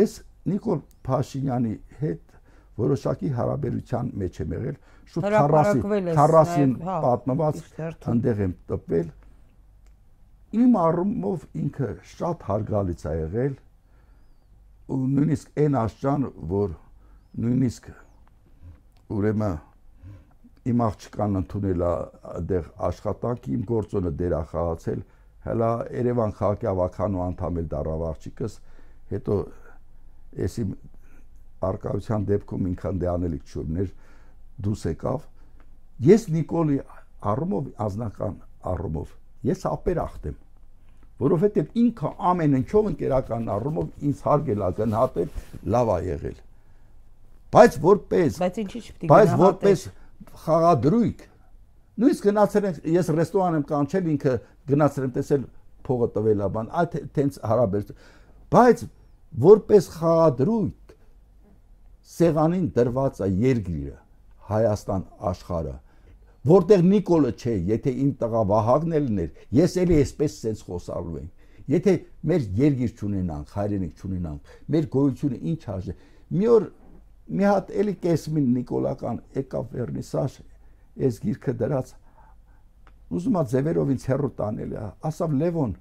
[0.00, 0.12] Ես
[0.50, 2.36] Նիկոլ Փաշինյանի հետ
[2.80, 4.76] որոշակի հարաբերության մեջ եմ եղել,
[5.10, 7.58] շուտ 40 Հրապարակվել ես 40 նաև, հա, պատմված
[8.14, 9.08] ընդեղ եմ տպվել
[10.60, 13.52] իմ առումով ինքը շատ հարգալից է եղել
[14.90, 16.72] ու նույնիսկ այն աշճան որ
[17.44, 17.90] նույնիսկ
[19.18, 19.58] ուրեմն
[20.68, 25.02] իմ աղջկան ընդունել այդեղ աշխատանք իմ գործոնը դերախաղացել
[25.46, 28.56] հələ Երևան քաղաքի ավականու անդամ էլ դարավ աղջիկս
[29.14, 29.38] հետո
[30.40, 30.74] ես իմ
[31.70, 33.88] արկայության դեպքում ինքան դե անելիք չուներ
[34.66, 35.24] դուս եկավ
[36.10, 36.78] ես Նիկոլի
[37.30, 38.36] առումով ազնական
[38.74, 39.16] առումով
[39.48, 40.38] ես ապերախտ եմ
[41.20, 45.32] որովհետև ինքը ամեն ինչով ընկերական առումով ինձ հարգել է գնահատել
[45.74, 46.38] լավ է եղել
[47.56, 49.84] բայց որպես Բայց ինչի՞ չպետք է բայց որպես
[50.44, 51.24] խաղադրույք
[52.00, 54.34] նույնիսկ գնացել եմ ես ռեստորան եմ կանչել ինքը
[54.70, 55.46] գնացել եմ տեսել
[55.86, 57.92] փողը տվել է բան այդ տենց հարաբեր
[58.54, 58.84] բայց
[59.44, 60.94] որպես խաղադրույք
[62.10, 63.98] սեղանին դրված է երգիրը
[64.50, 65.74] Հայաստան աշխարհը
[66.50, 71.28] որտեղ Նիկոլը չէ եթե իմ տղա Վահագնն էլ ներ ես էլի այսպես sense խոսալու եմ
[71.70, 71.94] եթե
[72.30, 75.94] մեր երգիր չունենանք հայրենիք չունենանք մեր գոյությունը ինչ արժե
[76.40, 76.66] մի օր
[77.30, 80.36] մի հատ էլի կեսմին նիկոլական եկավ վերնիսաժ
[81.06, 81.92] այս գիրքը դրած
[83.14, 84.74] ուզում ա ձևերով ինձ հերո տանել
[85.10, 85.74] ասավ Լևոն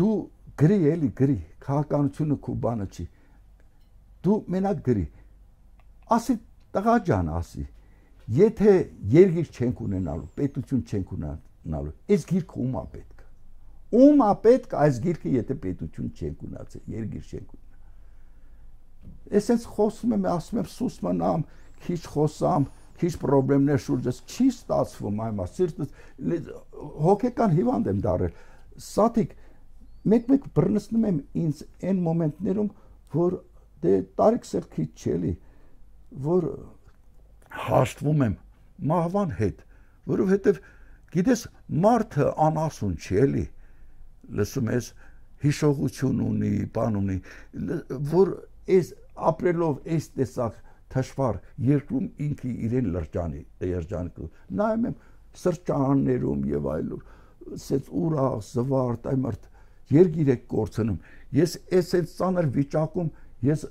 [0.00, 0.14] դու
[0.62, 3.06] գրի էլի գրի քաղաքականությունը քու բանը չի
[4.26, 5.06] դու մենակ գրի
[6.16, 6.36] ասի
[6.76, 7.64] տղա ջան ասի
[8.42, 8.74] եթե
[9.14, 13.26] երգիր չենք ունենալու պետություն չենք ունենալու այս գիրքը ում է պետք
[14.02, 17.61] ում է պետք այս գիրքը եթե պետություն չենք ունացել երգիր չենք ունենա
[19.30, 21.44] այսպես խոսում եմ ասում եմ սուս մնամ
[21.86, 22.66] քիչ խոսամ
[23.02, 25.94] քիչ խնդիրներ շուրջս չի ստացվում այմա սիրտս
[27.06, 28.36] հոգեկան հիվանդ եմ դարել
[28.86, 29.32] սաթիկ
[30.12, 32.70] մեկ-մեկ բռնցնում եմ ինձ այն մոմենտներում
[33.16, 33.36] որ
[33.82, 35.32] դե տարիք սերքի չելի
[36.26, 36.48] որ
[37.66, 38.36] հաշտվում եմ
[38.92, 39.64] մահվան հետ
[40.12, 40.60] որովհետև
[41.16, 41.44] գիտես
[41.86, 43.44] մարդը անասուն չի էլի
[44.38, 44.90] լսում ես
[45.44, 47.18] հիշողություն ունի բան ունի
[48.12, 48.34] որ
[48.78, 48.92] այս
[49.32, 50.60] ապրելով այս տեսակ
[50.92, 53.42] թշվառ երկրում ինքը իրեն լրջանի
[53.72, 54.20] երջանք
[54.60, 54.96] նայում եմ
[55.42, 57.02] սրճարաններում եւ այլուր
[57.56, 59.48] ասեց ուրախ զվարթ այմարտ
[59.96, 60.98] երգիր եք կորցնում
[61.38, 63.10] ես այս այս ցաներ վիճակում
[63.48, 63.64] ես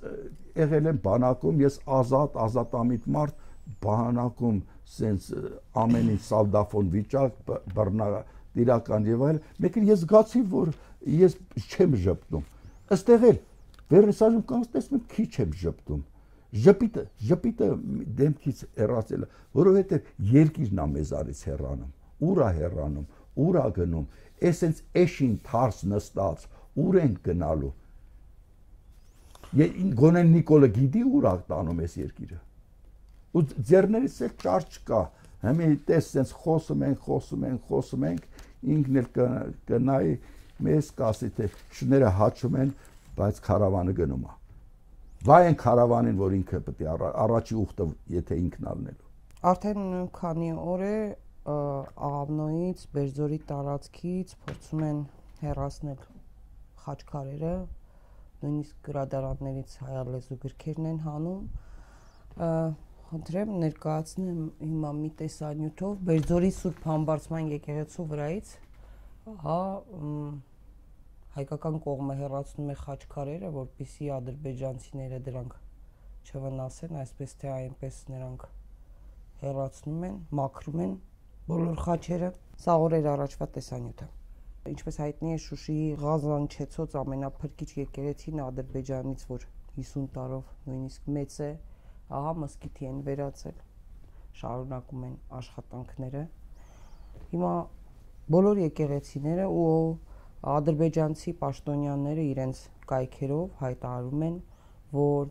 [0.62, 3.46] եղել եմ բանակում ես ազատ ազատամիտ մարդ
[3.86, 4.58] բանակում
[4.96, 5.28] սենց
[5.84, 8.10] ամեն ինչ սալդաֆոն վիճակ բռնա
[8.58, 10.74] դիրական եւ այլ մեկը ես զգացի որ
[11.22, 11.38] ես
[11.72, 12.50] չեմ ճպտում
[12.98, 13.40] ըստեղ էլ
[13.92, 16.02] վերսաժում կանցնես մի քիչ եմ ճպտում
[16.52, 17.68] ժպիտը ժպիտը
[18.22, 19.26] դեմքից հեռացել
[19.60, 23.06] որովհետև երկիրն է մեզ արից հեռանում ուրա հեռանում
[23.46, 24.08] ուրա գնում
[24.52, 26.46] էսենց էշին թարս նստած
[26.86, 27.72] ուր են գնալու
[30.02, 32.40] գոնեն նիկոլը գիտի ուրա տանում էս երկիրը
[33.32, 35.02] ու ձեռներից էլ ճար չկա
[35.42, 38.22] հիմա տես սենց խոսում են խոսում են խոսում են
[38.76, 39.10] ինքն էլ
[39.72, 40.14] կնայի
[40.68, 41.48] մեզ կասի թե
[41.80, 42.74] շները հաճում են
[43.18, 44.38] բայց քարավանը գնում է
[45.22, 46.88] Վայ են քարավանին, որ ինքը պետք է
[47.24, 49.10] առաջի ուխտը եթե ինքն առնելու։
[49.52, 49.84] Արդեն
[50.18, 50.96] քանի օր է
[51.52, 55.04] աղավնոից, Բերձորի տարածքից փորձում են
[55.44, 56.02] հեռացնել
[56.82, 57.54] խաչքարերը,
[58.42, 61.42] նույնիսկ գրադարաններից հայալեզու գրքերն են հանում։
[63.12, 68.54] Խնդրեմ ներկայացնեմ հիմա մի տեսանյութով Բերձորի Սուրբ Համբարձման եկեղեցու վրայից,
[69.46, 69.60] հա,
[71.32, 75.54] հայկական կողմը հերացնում է խաչքարերը, որpիսի ադրբեջանցիները դրանք
[76.28, 78.44] չվնասեն, այսպես թե այնպես նրանք
[79.42, 80.92] հերացնում են, մաքրում են
[81.52, 84.10] բոլոր խաչերը։ Սա օրեր առաջվա տեսանյութը։
[84.72, 89.48] Ինչպես հայտնի է Շուշիի Ղազանչեցոց ամենափրկիչ եկեղեցին Ադրբեջանից, որ
[89.80, 91.50] 50 տարով նույնիսկ մեծ է,
[92.20, 93.58] ահա մսկիթի են վերացել։
[94.42, 96.24] Շարունակում են աշխատանքները։
[97.32, 97.54] Հիմա
[98.36, 99.72] բոլոր եկեղեցիները ու
[100.42, 104.38] ադրբեջանցի պաշտոնյաները իրենց կայքերով հայտարարում են,
[104.98, 105.28] որ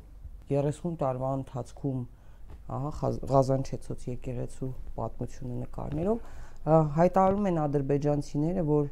[0.51, 2.05] 30 տարվա ընթացքում
[2.77, 6.23] ահա Ղազանչեցոց եկեղեցու պատմությունը նկարներով
[7.01, 8.91] հայտարարում են ադրբեջանցիները, որ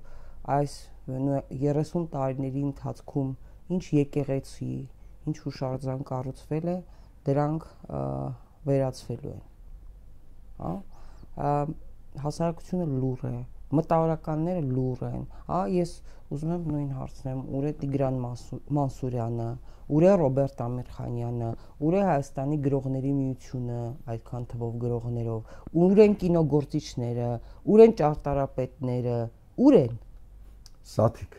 [0.59, 0.75] այս
[1.09, 3.31] 30 տարիների ընթացքում
[3.77, 4.73] ինչ եկեղեցի,
[5.29, 6.77] ինչ հուշարձան կառուցվել է,
[7.29, 7.67] դրանք
[8.69, 9.45] վերացվելու են։
[10.59, 10.73] Հա
[12.19, 13.37] հասարակությունը լուր է,
[13.77, 15.91] մտավորականները լուր են։ Հա ես
[16.29, 18.17] ուզում եմ նույն հարցնեմ, ուր է Տիգրան
[18.77, 19.49] Մանսուրյանը,
[19.97, 21.51] ուր է Ռոբերտ Ամիրխանյանը,
[21.89, 23.79] ուր է Հայաստանի գրողների միությունը
[24.13, 25.55] այդքան թվով գրողներով,
[25.85, 27.29] ուր են կինոգործիչները,
[27.73, 29.17] ուր են ճարտարապետները,
[29.69, 29.95] ուր են։
[30.93, 31.39] Սաթիկ։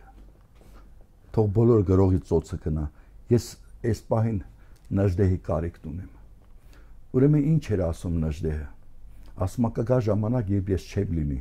[1.38, 2.88] Թող բոլոր գրողի ծոցը գնա։
[3.30, 3.46] Ես
[3.90, 4.40] այս պահին
[4.98, 6.10] Նժդեհի կարիքն ունեմ։
[7.14, 8.68] Ուրեմն ինչ էր ասում Նժդեհը։
[9.46, 11.40] Ասում կգա ժամանակ, երբ ես չեմ լինի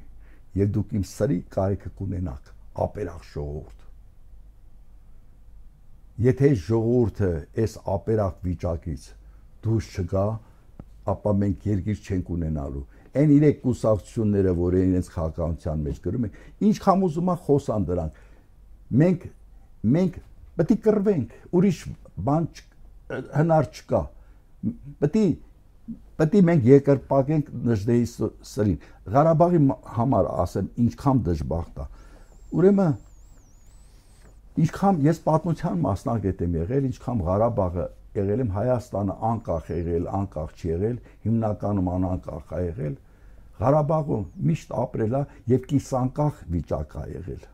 [0.59, 2.53] եւ դուք իմ սրի կարիքը կունենաք
[2.85, 3.79] ապերախ ժողովուրդ
[6.29, 7.33] եթե ժողովուրդը
[7.65, 9.03] այս ապերախ վիճակից
[9.67, 10.27] դուրս չգա
[11.13, 12.85] ապա մենք երկիր չենք ունենալու
[13.19, 16.35] այն իրեք կուսակցությունները որ իրենց քաղաքականության մեջ գրում են
[16.69, 18.19] ինչքան ուզում են խոսան դրանք
[19.03, 19.25] մենք
[19.95, 20.19] մենք
[20.59, 21.81] պետք է կռվենք ուրիշ
[22.29, 22.49] բան
[23.39, 24.03] հնար չկա
[25.03, 25.27] պետք է
[26.19, 28.07] պետք է մենք երկրպագենք նժդեի
[28.53, 28.79] սրին
[29.15, 29.61] Ղարաբաղի
[29.99, 31.87] համար ասեմ ինչքան դժբախտ է
[32.59, 32.97] ուրեմն
[34.65, 37.85] ինչքան ես պատմության մասնագետ եմ եղել ինչքան Ղարաբաղը
[38.19, 40.97] եղել եմ Հայաստանը անկախ եղել անկախ չի եղել
[41.29, 42.97] հիմնականում անանկախ է եղել
[43.59, 47.47] Ղարաբաղում միշտ ապրել է եւ կիսանկախ վիճակ է եղել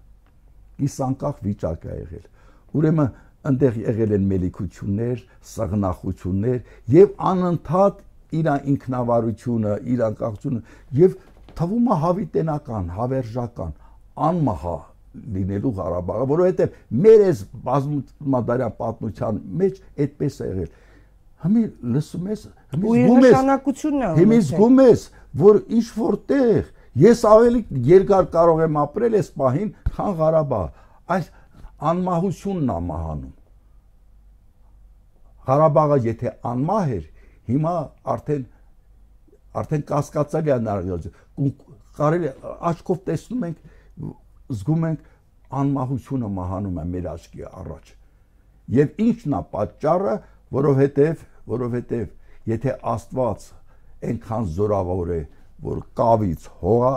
[0.80, 2.26] կիսանկախ վիճակ է եղել
[2.74, 3.12] ուրեմն
[3.44, 6.60] այնտեղ եղել են մելիքություններ, սաղնախություններ
[6.94, 7.98] եւ անընդհատ
[8.38, 10.60] իր ինքնավարությունը, իր անկախությունը
[11.00, 11.16] եւ
[11.58, 13.74] թվում է հավիտենական, հավերժական,
[14.28, 14.78] անմահա
[15.34, 20.72] լինելու Ղարաբաղը, որովհետեւ մեր այս բազմադարյան պատմության մեջ այդպես է եղել։
[21.44, 21.62] Հիմի
[21.94, 22.42] լսում ես,
[22.74, 23.38] հիմի զգում ես,
[24.18, 25.06] հիմի զգում ես,
[25.44, 26.60] որ ինչ որտեղ
[27.04, 30.68] ես ավելի երկար կարող եմ ապրել այս պահին, քան Ղարաբաղ։
[31.14, 31.30] Այս
[31.90, 33.32] անմահությունն է մահանում։
[35.44, 37.04] Ղարաբաղը եթե անմահ էր,
[37.50, 37.74] հիմա
[38.14, 38.46] արդեն
[39.60, 41.08] արդեն կասկածալի է նարյոց
[41.98, 42.32] կարելի
[42.70, 43.60] աչքով տեսնում ենք
[44.58, 45.04] զգում ենք
[45.60, 47.92] անմահությունը մահանում է մեր աչքի առաջ
[48.78, 50.14] եւ ինչն է պատճառը
[50.58, 51.24] որովհետեւ
[51.54, 53.46] որովհետեւ եթե աստված
[54.10, 55.22] այնքան զորավոր է
[55.64, 56.92] որ կավից հողա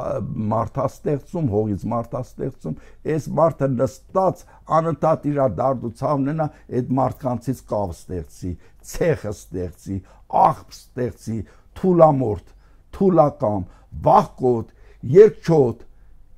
[0.52, 2.76] մարդաստեղծում, հողից մարդաստեղծում,
[3.14, 4.41] այս մարդը նստած
[4.78, 6.48] անընդհատ իր դարդուցավն ունենա,
[6.80, 8.52] այդ մարդկանցից կավ ստեղծի,
[8.91, 11.39] ցեխը ստեղծի, աղբ ստեղծի,
[11.78, 12.53] թուլամորտ,
[12.97, 13.65] թուլակամ,
[14.07, 14.71] վախկոտ,
[15.17, 15.84] երկչոտ,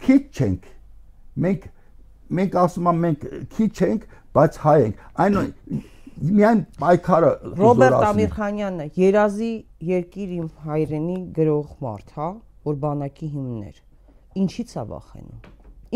[0.06, 0.68] քիչ չենք։
[1.46, 1.68] Մենք
[2.40, 3.24] մենք ասում ենք մենք
[3.56, 4.04] քիչ ենք,
[4.38, 5.38] բայց հայ ենք։ Այն
[6.20, 7.30] միայն պայքարը
[7.60, 9.52] Ռոբերտ Ամիրխանյանը երազի
[9.90, 12.30] երկիր իմ հայրենի գրող մարդ, հա,
[12.70, 13.80] որ բանակի հիմներ։
[14.44, 15.48] Ինչի՞ց է վախենում։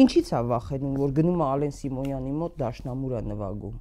[0.04, 3.76] Ինչի՞ց է վախենում, որ գնում է Ալեն Սիմոնյանի մոտ դաշնամուր է նվագում։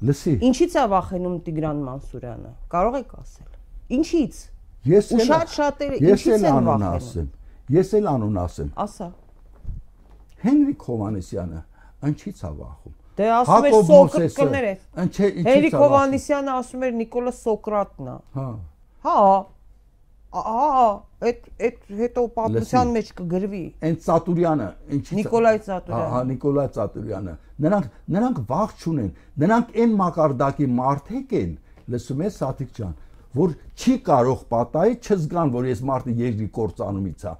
[0.00, 3.50] Լսի։ Ինչի՞ց է վախենում Տիգրան Մանսուրյանը։ Կարող եք ասել։
[3.96, 4.38] Ինչի՞ց։
[4.90, 7.28] Ես էլ շատ շատերը ինչի՞ց են վախենում։
[7.76, 9.08] Ես էլ անուն ասեմ։ Ասա։
[10.40, 11.60] Հենրիկ Հովանեսյանը
[12.10, 14.72] ինչի՞ց է վախում։ Դե ասում էր Սոկրատները։
[15.04, 18.46] Ինչե ինչի՞ց է։ Հենրիկ Հովանեսյանը ասում էր Նիկոլա Սոկրատն է։ Հա։
[19.04, 19.16] Հա։
[20.30, 20.88] Ահա,
[21.26, 27.34] այդ այդ հետո պատմության մեջ կգրվի։ Այն Ծատուրյանը, ինչի՞ Նիկոլայ Ծատուրյանը։ Հա, Նիկոլայ Ծատուրյանը։
[27.66, 29.10] Նրանք նրանք վախ չունեն։
[29.42, 31.50] Նրանք այն մակարդակի մարդիկ են,
[31.90, 32.94] լսում ես Սաթիկ ջան,
[33.40, 37.34] որ չի կարող պատահի չզգան, որ ես մարդը երկրի կործանումից է,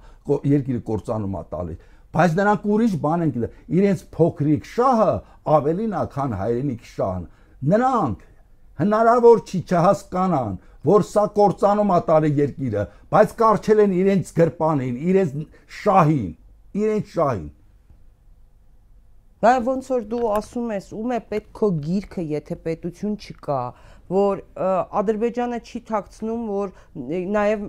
[0.51, 1.77] երկիրը կործանում է տալի
[2.11, 5.11] բայց նրանք ուրիշ բան են գիտել իրենց փոքրիկ շահը
[5.55, 7.23] ավելին է քան հայրենիք շահն
[7.71, 8.25] նրանք
[8.81, 10.57] հնարավոր չի չհասկանան
[10.87, 15.41] որ սա կործանում է տարի երկիրը բայց կարչել են իրենց գրպանին իրենց
[15.81, 16.29] շահին
[16.81, 17.49] իրենց շահին
[19.41, 23.61] Բայց ոնց որ դու ասում ես, ում է պետք քո գիրքը, եթե պետություն չկա,
[24.11, 24.41] որ
[25.01, 26.73] Ադրբեջանը չի ཐակցնում, որ
[27.37, 27.63] նաև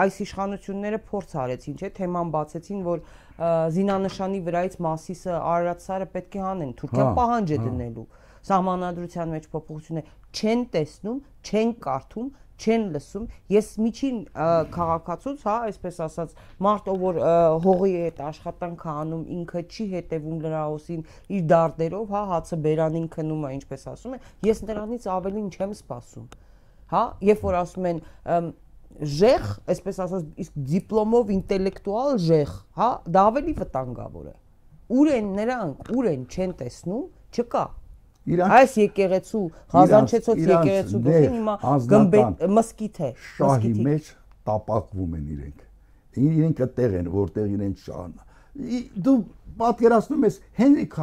[0.00, 3.04] այս իշխանությունները փորձ արեցին, չէ, թեման բացեցին, որ
[3.76, 8.06] զինանշանի վրայից Մասիսը Արարատսարը պետք է հանեն, Թուրքիան հա, պահանջ է հա։ դնելու։
[8.48, 12.30] Սահմանադրության մեջ փոփոխություններ չեն տեսնում, չեն կարդում,
[12.62, 14.18] չեն լսում։ Ես միջին
[14.72, 17.04] քաղաքացուց, հա, այսպես ասած, մարդ ով
[17.64, 21.04] հողի հետ աշխատանք է անում, ինքը չի հետևում լրահոսին
[21.38, 26.28] իր դարդերով, հա, հացը բերանին քնում է, ինչպես ասում են, ես նրանից ավելին չեմ սպասում։
[26.92, 28.02] Հա, երբ որ ասում են
[29.02, 34.34] ժեղ, այսպես ասած, իսկ դիպլոմով ինտելեկտուալ ժեղ, հա, դա ավելի վտանգավոր է։
[34.92, 37.64] Ուր են նրանք, ուր են չեն տեսնում, չկա։
[38.22, 41.54] Իրանք այս եկեղեցու Ղազանչեցոց եկեղեցու գլխին հիմա
[41.92, 44.10] գմբեթ մսկիթ է։ Շահի մեջ
[44.46, 45.64] տապակվում են իրենք։
[46.22, 48.12] Իրենք այդտեղ են, որտեղ իրենց շահն։
[49.06, 49.16] Դու
[49.62, 50.96] պատկերացնում ես Հենրիկ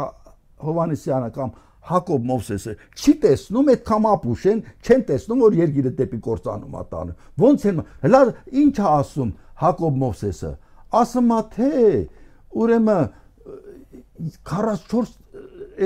[0.70, 1.51] Հովանեսյանը կամ
[1.89, 7.13] Հակոբ Մովսեսը չի տեսնում այդ կամապուշ են, չեն տեսնում որ երգիրը դեպի կործանում է տանը։
[7.43, 8.22] Ոնց են հլա
[8.63, 9.32] ինչ է ասում
[9.63, 10.51] Հակոբ Մովսեսը։
[10.99, 11.72] Ասում է թե
[12.59, 13.09] ուրեմն
[14.51, 15.20] 44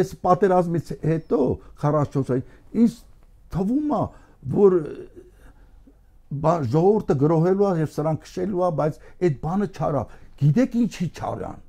[0.01, 1.41] այս պատերազմից հետո
[1.83, 2.39] 44-ը
[2.83, 2.95] ինձ
[3.53, 4.03] թվում է
[4.53, 4.79] որ
[6.73, 11.61] ժողովուրդը գրոհելու է եւ սրանք քշելու է, բայց այդ բանը չարավ։ Գիտեք ինչի չարան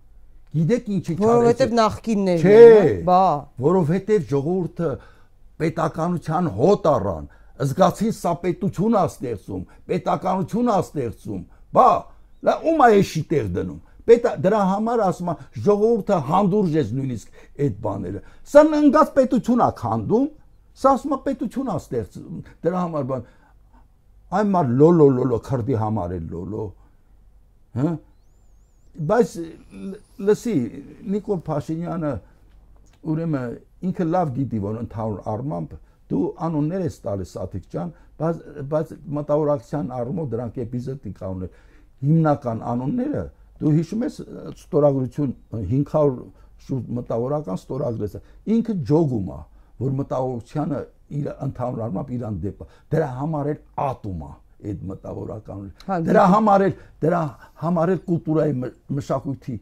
[0.55, 3.23] Գիտեք ինչի չարեցի։ Որովհետև նախկիններն են, բա։
[3.65, 4.91] Որովհետև ժողովուրդը
[5.63, 7.27] պետականության հոտ առան,
[7.65, 11.43] զգացին սա պետություն է ստեղծում, պետականություն է ստեղծում։
[11.75, 11.89] Բա,
[12.47, 15.35] լա ում է էշի տեղ դնում։ Պետ դրա համար ասում է
[15.65, 20.27] ժողովուրդը հանդուրժ է նույնիսկ այդ բաները։ Սա ընկած պետություն է քանդում,
[20.85, 23.29] սա ասում է պետություն է ստեղծում։ Դրա համար բան
[24.35, 26.67] այ մար լոլո լոլո քրդի համար է լոլո։
[27.79, 27.95] Հա
[28.95, 29.31] բայց
[30.23, 30.55] լսի
[31.11, 32.11] Նիկոլ Փաշինյանը
[33.11, 33.57] ուրեմն
[33.89, 35.73] ինքը լավ գիտի որ ընդհանուր առմամբ
[36.13, 37.91] դու անուններ ես տալիս Սաթիկ ջան
[38.21, 41.59] բայց բայց մտավորակցության առումով դրանք էպիզոդիկ անուններ
[42.05, 43.25] հիմնական անունները
[43.65, 44.21] դու հիշում ես
[44.55, 46.25] ստորագրություն 500
[46.65, 48.23] շուտ մտավորական ստորագրեցը
[48.55, 49.41] ինքը ջոգում է
[49.85, 50.81] որ մտավորությանը
[51.19, 54.33] իր ընդհանուր առմամբ իրան դեպը դրա համար էլ ատում է
[54.65, 57.23] այդ մտավորականությունը։ Դրա համար էլ դրա
[57.65, 58.55] համար էլ կուլտուրայի
[58.99, 59.57] մշակույթի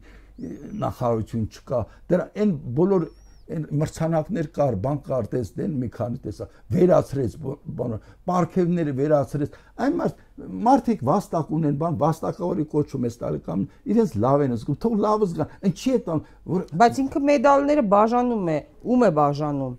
[0.83, 1.81] նախարարություն չկա։
[2.13, 3.07] Դրա այն բոլոր
[3.51, 7.33] այն մրցանակներ կար, բան կար, տեսնեն մի քանի տեսա, վերացրեց
[7.79, 7.97] բանը,
[8.29, 10.21] պարքևները վերացրեց։ Այն մարդ
[10.63, 15.25] մարդիկ վաստակ ունեն, բան վաստակավորի կոչում է տալի կամ իրենց լավ են զգում, թող լավ
[15.33, 16.23] զգան։ Ինչի՞ է տան,
[16.53, 18.59] որ Բայց ինքը մեդալները բաժանում է,
[18.93, 19.75] ում է բաժանում։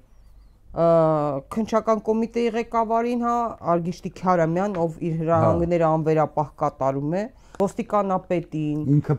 [0.75, 3.35] քնչական կոմիտեի ղեկավարին, հա,
[3.75, 7.23] Արգիշտի Քյարամյան, ով իր հրահանգները անվերապահ կատարում է,
[7.63, 9.15] ոստիկանապետին, ինքը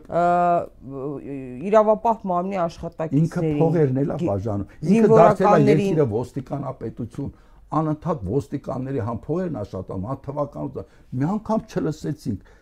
[1.69, 7.29] իրավապահ մարմնի աշխատակիցներին, ինքը փողերն էլա բաժանում։ Ինքը դարձել է երկիրը ոստիկանապետություն,
[7.79, 12.53] անընդհատ ոստիկանների համ փողերն աշատում, հա թվականություն։ Մի անգամ չլսեցինք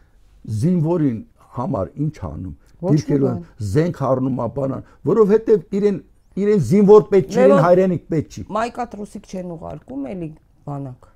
[0.63, 1.19] զինվորին
[1.57, 3.41] համար ինչ անում։ Դիրքերում
[3.74, 5.99] զենք առնում ապանան, որովհետև իրեն
[6.34, 10.30] իրեն զինվոր պետք չէ, իրեն հայրենիք պետք չի։ Մայկատրուսիկ չեն ուղարկում էլի
[10.65, 11.12] բանակ։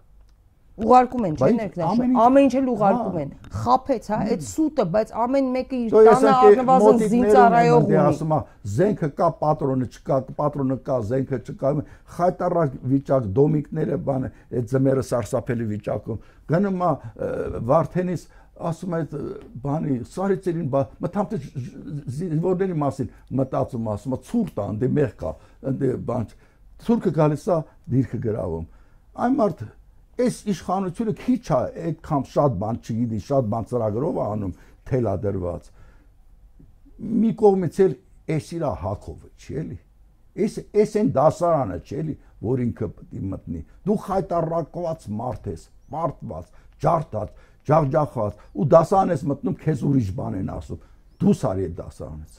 [0.77, 5.13] Ուղարկում են, չէ՞ ներքնաշ։ Ամեն ինչ էլ ուղարկում հա։ են։ Խափեց, հա, այդ սուտը, բայց
[5.25, 8.39] ամեն մեկը իր տանը առնվազն զինծառայող ունի։ Ասում է,
[8.77, 11.71] զենքը կա, պատրոնը չկա, պատրոնը կա, զենքը չկա։
[12.17, 16.21] Խայտարակ վիճակ, դոմիկները բանը, այդ ձմերը սարսափելի վիճակում։
[16.53, 16.91] Գնում է
[17.73, 19.01] Վարդենից ասում է
[19.63, 20.69] բանի սարիցերին
[21.03, 21.33] մտամտ
[22.17, 23.09] զինվորների մասին
[23.39, 25.33] մտածում ասում է ցուրտ ան դե մեղ կա
[25.81, 26.25] դե բան
[26.85, 27.59] ցուրկը գալիս է
[27.93, 28.65] դիրքը գրավում
[29.27, 29.63] այն մարդ
[30.25, 34.53] այս իշխանությունը քիչ է այդքան շատ բան չգիտի շատ բան ծրագրով է անում
[34.91, 35.69] թելադրված
[37.23, 37.97] մի կողմից էլ
[38.37, 39.77] էս իրա հակովը չի էլի
[40.37, 42.13] Էս էս են դասարանը չէ՞ էլի,
[42.45, 45.63] որ ինքը պետք է մտնի։ Դու խայտարակված մարդ ես,
[45.95, 46.51] մարդված,
[46.83, 47.31] ջարդած,
[47.67, 50.83] ջախջախված ու դասան ես մտնում քեզ ուրիշ բան են ասում
[51.21, 52.37] դու սարի այդ դասանից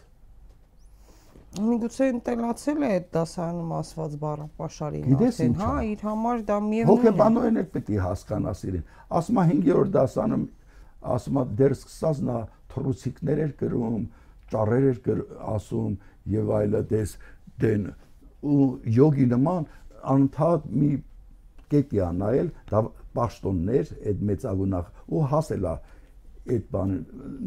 [1.57, 7.61] Միգուցե ընտելացել է այդ դասարանում ասված բառապաշարին արդեն, հա, իր համար դա միևնույն է։ Հոգեբանորեն
[7.63, 8.85] էլ պետք է հասկանա սիրին։
[9.19, 10.45] Ասում է 5-րդ դասանում
[11.15, 12.39] ասում է դեր սկսած նա
[12.75, 14.05] թռուցիկներ էր գրում,
[14.53, 15.21] ճառեր էր
[15.57, 15.93] ասում
[16.35, 17.15] եւ այլը դες
[17.63, 17.85] դեն
[18.49, 18.67] ու
[18.99, 19.69] յոգի նման
[20.13, 20.91] անընդհատ մի
[21.73, 22.83] կետի անայել դա
[23.19, 25.75] պաշտոններ այդ մեծագունախ ու հասելա
[26.55, 26.99] այդ բանը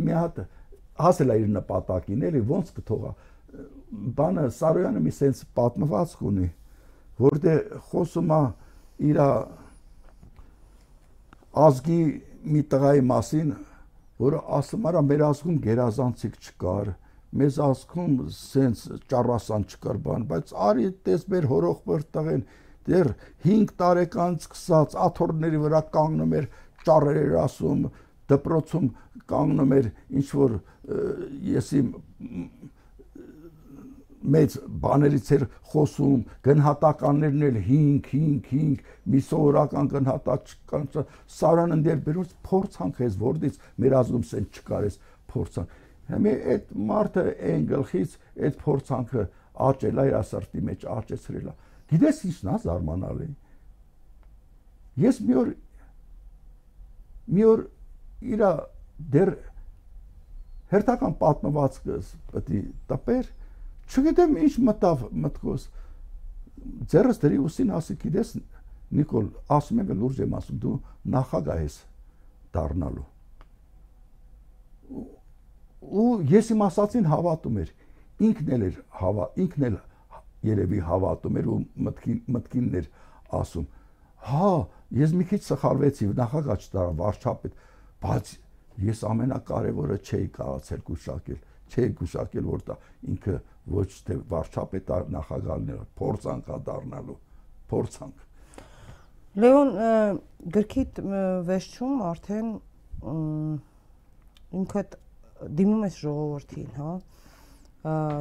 [0.08, 0.42] մի հատ
[1.06, 3.14] հասելա իր նպատակին էլի ոնց կթողա
[3.92, 6.48] բանը Սարոյանը մի sense պատմվածք ունի
[7.22, 8.42] որտեղ խոսում է
[9.12, 9.20] իր
[11.66, 12.00] ազգի
[12.54, 13.52] մի տղայի մասին
[14.22, 16.92] որը ասում արա մեր ազգում գերազանցիկ չկար
[17.42, 18.82] մեզ ազգում սենց
[19.12, 22.44] ճառասան չկար բան բայց արի տես մեր հորողբեր տղեն
[22.88, 23.12] դեռ
[23.46, 26.48] 5 տարեկանից սկսած աթոռների վրա կանգնում էր
[26.88, 27.86] ճառեր ասում
[28.32, 28.88] դպրոցում
[29.32, 29.90] կանգնում էր
[30.22, 30.58] ինչ որ
[31.56, 31.82] եսի
[34.36, 40.88] մեծ բաներից էր խոսում գնահատականներն էլ 5 5 5 մի սովորական գնահատակ կան
[41.38, 45.00] սարան ընդեր բերուց փորձանք ես որտից մեր ազգում սեն չկարես
[45.34, 45.76] փորձանք
[46.12, 48.16] հիմա այդ մարդը այն գլխից
[48.46, 49.28] այդ փորձանքը
[49.72, 51.58] աճել է իր ասարտի մեջ աճեցրել է
[51.92, 53.26] Գիտես ինչն է զարմանալի։
[55.04, 55.50] Ես մի օր
[57.36, 57.64] մի օր
[58.32, 58.44] իր
[59.16, 59.32] դեր
[60.72, 62.62] հերթական պատմվածքս պետք է
[62.92, 63.28] տպեր,
[63.92, 65.68] չգիտեմ ինչ մտավ մտքոս։
[66.92, 68.34] Ձերս դրի ուսին ասի գիտես
[68.92, 70.74] Նիկոլ, ասում եմ լուրջ եմ ասում, դու
[71.16, 71.76] նախագահ ես
[72.56, 73.06] դառնալու։
[76.02, 77.72] Ու ես իմ ասածին հավատում էր։
[78.28, 79.78] Ինքն էլ էր հավա, ինքն էլ
[80.46, 82.88] երևի հավատում էր ու մտքին մտքինն էր
[83.40, 83.68] ասում
[84.32, 84.50] հա
[85.02, 87.60] ես մի քիչ սխալվեցի նախագահ չտարա վարչապետ
[88.06, 88.32] բայց
[88.88, 91.40] ես ամենակարևորը չէի կարացել գուշակել
[91.72, 92.78] չէի գուշակել որ դա
[93.14, 93.38] ինքը
[93.78, 97.18] ոչ թե վարչապետ նախագահներ փորձանք դառնալու
[97.72, 98.28] փորձանք
[99.42, 99.70] Լեոն
[100.52, 100.98] գրքիդ
[101.48, 102.50] վեճում արդեն
[104.60, 104.98] ինքդ
[105.60, 106.96] դիմում ես ժողովրդին, հա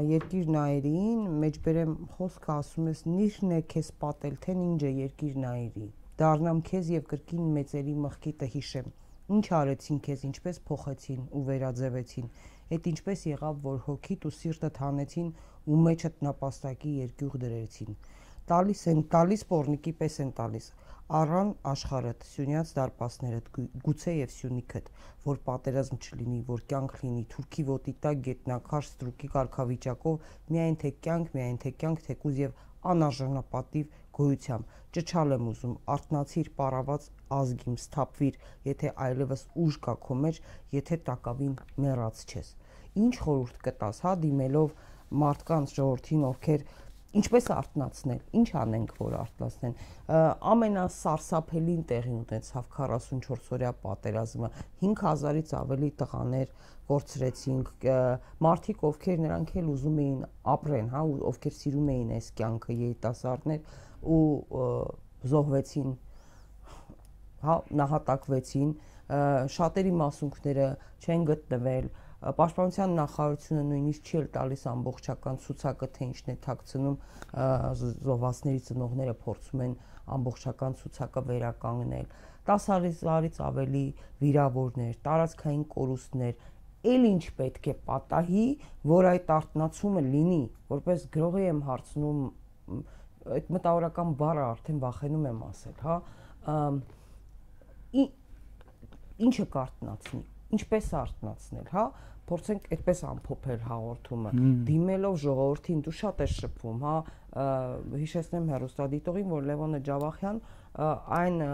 [0.08, 5.88] երկիր նայերին, մեջբերեմ խոսքը ասում ես նիշն է քեզ պատել, թե ինչ է երկիր նայերի։
[6.22, 8.88] Դառնամ քեզ եւ կրկին մեծերի մղկիտը հիշեմ։
[9.34, 12.30] Ինչ արեցին քեզ, ինչպես փոխեցին ու վերաձևեցին։
[12.70, 15.30] Այդ ինչպես եղավ, որ հոգիդ ու սիրտդ հանեցին
[15.70, 17.96] ու մեջդ նապաստակի երկյուղ դրեցին։
[18.50, 20.70] Տալիս են, տալիս պորնիկի պես են տալիս
[21.18, 23.48] առան աշխարհդ, Սյունյաց դարպասներդ,
[23.86, 24.90] գուցե եւ Սյունիքդ,
[25.24, 31.32] որ պատերազմ չլինի, որ կյանք լինի, թուրքի ոտի տակ գետնակար ստրուկի կարգավիճակով, միայն թե կյանք,
[31.34, 32.54] միայն թե կյանք, թեկուզ եւ
[32.94, 37.10] անարժանապատիվ գոյությամբ։ Ճչալ եմ ուզում, արտնացիր պարաված
[37.40, 38.40] ազգիմ, սթափվիր,
[38.70, 40.40] եթե այլևս ուժ կա քո մեջ,
[40.78, 41.54] եթե տակավին
[41.84, 42.54] մեռած չես։
[42.98, 44.72] Ինչ խորհուրդ կտաս, հա, դիմելով
[45.20, 46.64] մարդկանց ժողովրդին, ովքեր
[47.20, 49.72] ինչպես արտնացնել, ինչ անենք, որ արտնացնեն։
[50.50, 54.50] Ամենասարսափելին տեղի ունեցավ 44 օրյա պատերազմը
[54.82, 56.52] 5000-ից ավելի տղաներ
[56.90, 57.88] կորցրեցինք,
[58.46, 60.20] մարդիկ, ովքեր նրանք էլ ուզում էին
[60.54, 63.74] ապրեն, հա, ովքեր սիրում էին այս կյանքը երիտասարդներ
[64.10, 64.22] ու
[65.30, 65.90] զոհվեցին,
[67.46, 68.72] հա, նահատակվեցին,
[69.54, 70.66] շատերի մասունքները
[71.02, 76.96] չեն գտնվել, Պաշտպանության նախարարությունը նույնիսկ չի էլ տալիս ամբողջական ցուցակը, թե ինչն է ཐակցնում
[77.80, 79.72] զոհվածների ծնողները փորձում են
[80.16, 82.06] ամբողջական ցուցակը վերականգնել
[82.50, 83.84] 10.000-ից ավելի
[84.20, 86.34] վիրավորներ, տարածքային կորուստներ,
[86.90, 88.46] ել ինչ պետք է պատահի,
[88.90, 92.20] որ այդ արտնացումը լինի, որպես գրողի եմ հարցնում
[93.36, 95.96] այդ մտավորական բառը արդեն վախենում եմ ասել, հա
[99.20, 100.22] ինչը կարտնացնի,
[100.56, 101.84] ինչպես արտնացնել, հա
[102.30, 104.32] փորձենք այդպես ամփոփել հաղորդումը
[104.68, 106.94] դիմելով ժողովրդին դու շատ ես շփվում հա
[108.02, 110.40] հիշեցնեմ հերոստադիտողին որ Լևոնը Ջավախյան
[111.18, 111.44] այն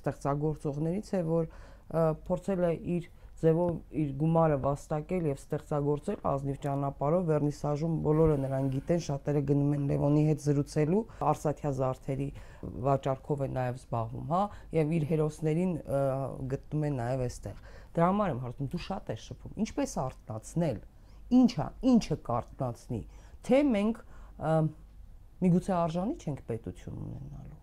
[0.00, 1.50] ստեղծագործողներից է որ
[2.30, 3.10] փորձել է իր
[3.40, 9.86] ձևով իր գումարը վաստակել եւ ստեղծագործել ազնիվ ճանապարհով վերնիսաժում բոլորը նրան գիտեն, շատերը գնում են
[9.90, 11.00] Լևոնի հետ զրուցելու,
[11.30, 12.28] Արսաթյա զարթերի
[12.84, 14.42] վաճառքով է նաեւ զբաղվում, հա,
[14.76, 15.72] եւ իր հերոսներին
[16.52, 17.64] գտնում է նաեւ այստեղ։
[17.96, 20.78] Դրա համար եմ հարցնում, դու շատ ես շփում։ Ինչպես արտնացնել։
[21.40, 23.00] Ինչա, ինչը կարտնացնի,
[23.46, 23.96] թե մենք
[25.40, 27.58] միգուցե արժանի չենք պետություն ունենալու։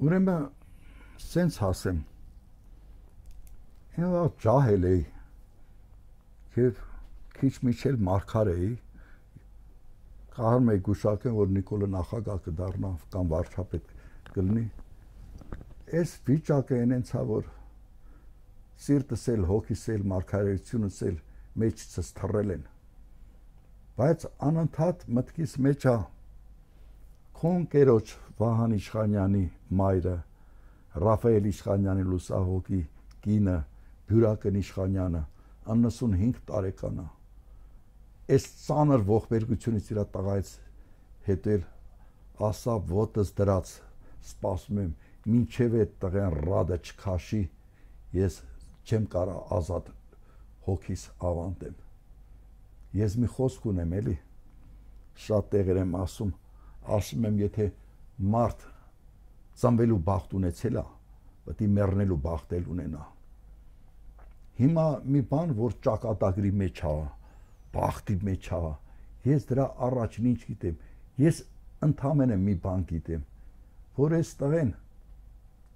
[0.00, 0.48] Ուրեմն
[1.30, 2.00] սենց հասեմ
[4.00, 5.00] Հա ջահել էի։
[6.56, 6.78] Եվ
[7.36, 8.68] քիչ միջել մարգար էի։
[10.36, 13.90] Կարում էի գուշակեն, որ Նիկոլը նախագահ կդառնա կամ վարչապետ
[14.36, 14.64] կլինի։
[16.00, 17.50] Այս վիճակը այնցա որ
[18.80, 21.16] սիրտս էլ հոգիս էլ մարգարեությունս էլ
[21.62, 22.62] մեջցս թռել են։
[24.00, 25.96] Բայց անընդհատ մտքիս մեջ է
[27.40, 29.42] քոն կերոջ Վահան Իշխանյանի
[29.80, 30.16] մայրը
[31.04, 32.80] Ռաֆայել Իշխանյանի լուսահոգի
[33.26, 33.56] կինը
[34.10, 35.22] Հյուրակն Իշխանյանը
[35.70, 37.06] 95 տարեկան է։
[38.34, 40.50] Այս ծանր ողբերգությունից իր տղայից
[41.28, 41.66] հետել
[42.50, 43.72] ասա ոտս դրած
[44.30, 44.92] սպասում եմ
[45.40, 47.42] ինչև այդ տղեն ռադը չքաշի
[48.16, 48.40] ես
[48.86, 49.92] չեմ կարա ազատ
[50.66, 51.78] հոգիս ավանդեմ
[53.00, 54.16] ես մի խոսք ունեմ էլի
[55.28, 56.34] շատ տեղեր եմ ասում
[56.98, 57.70] ասում եմ եթե
[58.34, 58.66] մարդ
[59.62, 60.84] ծնվելու բախտ ունեցել է
[61.46, 63.08] պետք է մեռնելու բախտ էլ ունենա
[64.60, 66.96] Հիմա մի բան, որ ճակատագրի մեջ է,
[67.72, 68.58] բախտի մեջ է,
[69.30, 70.74] ես դրա առաջին ինչ գիտեմ։
[71.22, 71.38] Ես
[71.86, 73.22] ընդամենը մի բան գիտեմ,
[74.00, 74.74] որ այս տղեն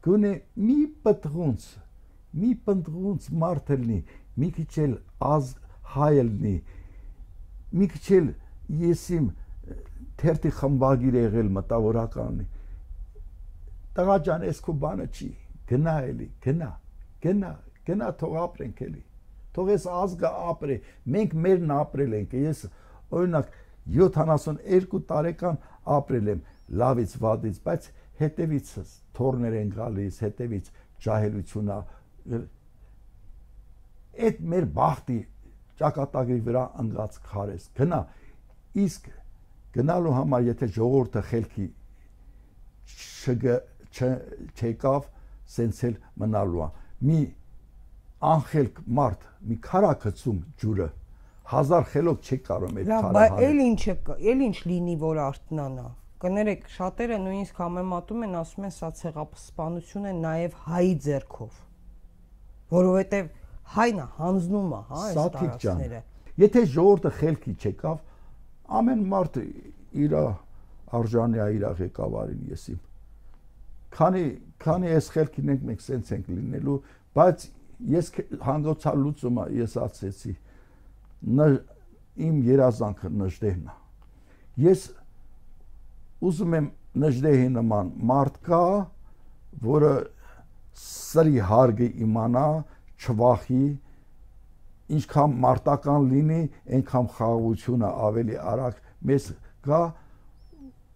[0.05, 0.33] գոնե
[0.67, 0.77] մի
[1.07, 1.69] պտղունց,
[2.43, 4.01] մի պտղունց մարդ լինի,
[4.41, 4.97] մի քիչ էլ
[5.31, 5.53] ազ
[5.95, 6.57] հայ լինի,
[7.79, 8.29] մի քիչ էլ
[8.85, 9.31] եսիմ
[10.21, 12.47] թերթի խմբագիր եղել մտավորականի։
[13.95, 15.33] Տղա ջան, այս քո բանը չի,
[15.71, 16.71] գնա էլի, գնա,
[17.25, 17.53] գնա,
[17.89, 19.05] գնա թող ապրենք էլի
[19.55, 20.77] թող այս ազգը ապրի
[21.15, 22.63] մենք մերն ապրել ենք ես
[23.19, 23.53] օրինակ
[23.97, 25.59] 72 տարեկան
[25.97, 26.41] ապրել եմ
[26.83, 27.89] լավից վատից բայց
[28.23, 28.73] հետևից
[29.19, 30.71] թորներ են գալիս հետևից
[31.07, 31.79] ջահելությունա
[34.25, 35.19] այդ մեր բախտի
[35.81, 38.01] ճակատագրի վրա ընկած քարես գնա
[38.85, 39.09] իսկ
[39.75, 41.67] գնալու համար եթե ժողովուրդը խելքի
[43.95, 45.09] չեկավ
[45.55, 46.69] սենցել մնալու է
[47.09, 47.21] մի
[48.35, 50.89] անխելք մարդ մի քարակցում ջուրը
[51.51, 55.85] հազար խելոք չի կարող այդ քարը։ Լավ, այլ ինչը, այլ ինչ լինի, որ արտնանա։
[56.25, 61.59] Կներեք, շատերը նույնիսկ համեմատում են, ասում են, սա ցեղասպանություն է նաև հայի ձեռքով։
[62.73, 63.29] Որովհետև
[63.75, 66.01] հայն է հանձնում է, հա, այս տարածքները։
[66.45, 67.99] Եթե ժողովուրդը խելքի չեկավ,
[68.79, 69.39] ամեն մարդ
[70.05, 70.17] իր
[70.95, 72.81] արժանի է իր ղեկավարին եսիմ։
[73.95, 74.25] Քանի
[74.65, 76.79] քանի այս խելքին ենք մենք սենց ենք լինելու,
[77.15, 77.47] բայց
[77.95, 78.11] ես
[78.49, 80.35] հանգոցալուծումը ես ասեցի
[82.25, 83.75] իմ երազանքը նժդեհն է
[84.65, 84.83] ես
[86.25, 86.67] ուզում եմ
[87.05, 88.61] նժդեհի նման մարդ կա
[89.65, 89.93] որը
[90.83, 92.45] սրի հարգը իմանա
[93.05, 93.65] չվախի
[94.95, 96.41] ինչքան մարտական լինի
[96.77, 99.29] այնքան խաղաղությունը ավելի արագ մեզ
[99.69, 99.81] գա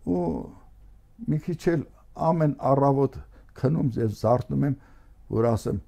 [0.09, 0.24] ու
[1.29, 1.85] մի քիչ էլ
[2.29, 3.18] ամեն առավոտ
[3.59, 4.76] քնում եւ զարթնում եմ
[5.39, 5.81] որ ասեմ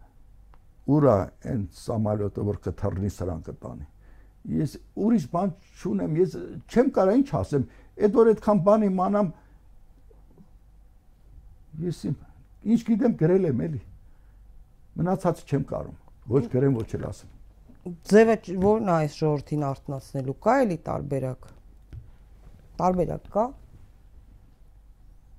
[0.91, 1.17] ուրա
[1.51, 3.87] այն սամալյոտը որ կթռնի սրան կտանի
[4.61, 6.37] ես ուրիշ բան չունեմ ես
[6.73, 7.67] չեմ կարա ինչ ասեմ
[8.01, 9.31] այդ որ այդքան բան իմանամ
[11.85, 12.03] ես
[12.65, 13.81] ինչ գիտեմ գրել եմ էլի
[15.01, 15.97] մնացածը չեմ կարում
[16.35, 21.49] ոչ գրեմ ոչ էլ ասեմ ձևը որն է այս ժողովրդին արտնացնելու կա էլի տարբերակ
[22.81, 23.47] տարբերակ կա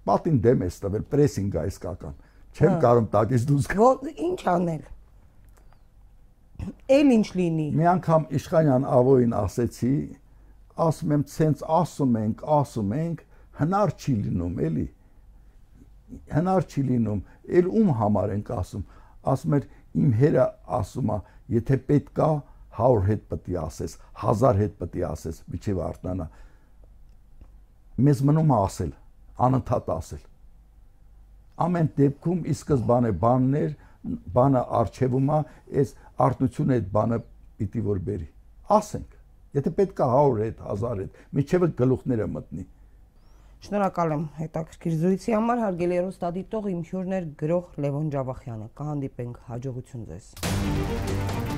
[0.09, 2.17] պատին դեմ է ստվել պրեսինգ է իսկական
[2.57, 3.91] չեմ կարում տակից դուրս գա
[4.32, 4.89] ինչ անել
[6.91, 9.93] Էլ ինչ լինի։ Մի անգամ Իշխանյան Ավոյին ասեցի,
[10.86, 13.24] ասում եմ, ցենց ասում ենք, ասում ենք,
[13.61, 14.86] հնար չի լինում, էլի։
[16.32, 17.22] Հնար չի լինում,
[17.59, 18.84] էլ ում համար ենք ասում։
[19.32, 19.68] ասում էր
[20.01, 20.45] իմ հերը
[20.78, 21.18] ասում է
[21.57, 22.30] եթե պետք է
[22.80, 26.28] 100 հետ պետք է ասես 1000 հետ պետք է ասես միջև արտնանա
[28.07, 28.91] մեզ մնում է ասել
[29.47, 30.24] անընդհատ ասել
[31.66, 33.74] ամեն դեպքում ի սկզբանե բաններ
[34.38, 35.39] բանը արխիվում է
[35.82, 35.95] այս
[36.28, 37.20] արտությունը այդ բանը
[37.62, 38.30] պիտի որ բերի
[38.78, 39.18] ասենք
[39.59, 42.66] եթե պետք է 100 հետ 1000 հետ միջև գլուխները մտնի
[43.62, 51.51] Շնորհակալ եմ հետաքրքիր զրույցի համար, հարգելի հեռուստադիտող իմ հյուրներ գրող Լևոն Ջավախյանը։ Կհանդիպենք հաջողություն ձեզ։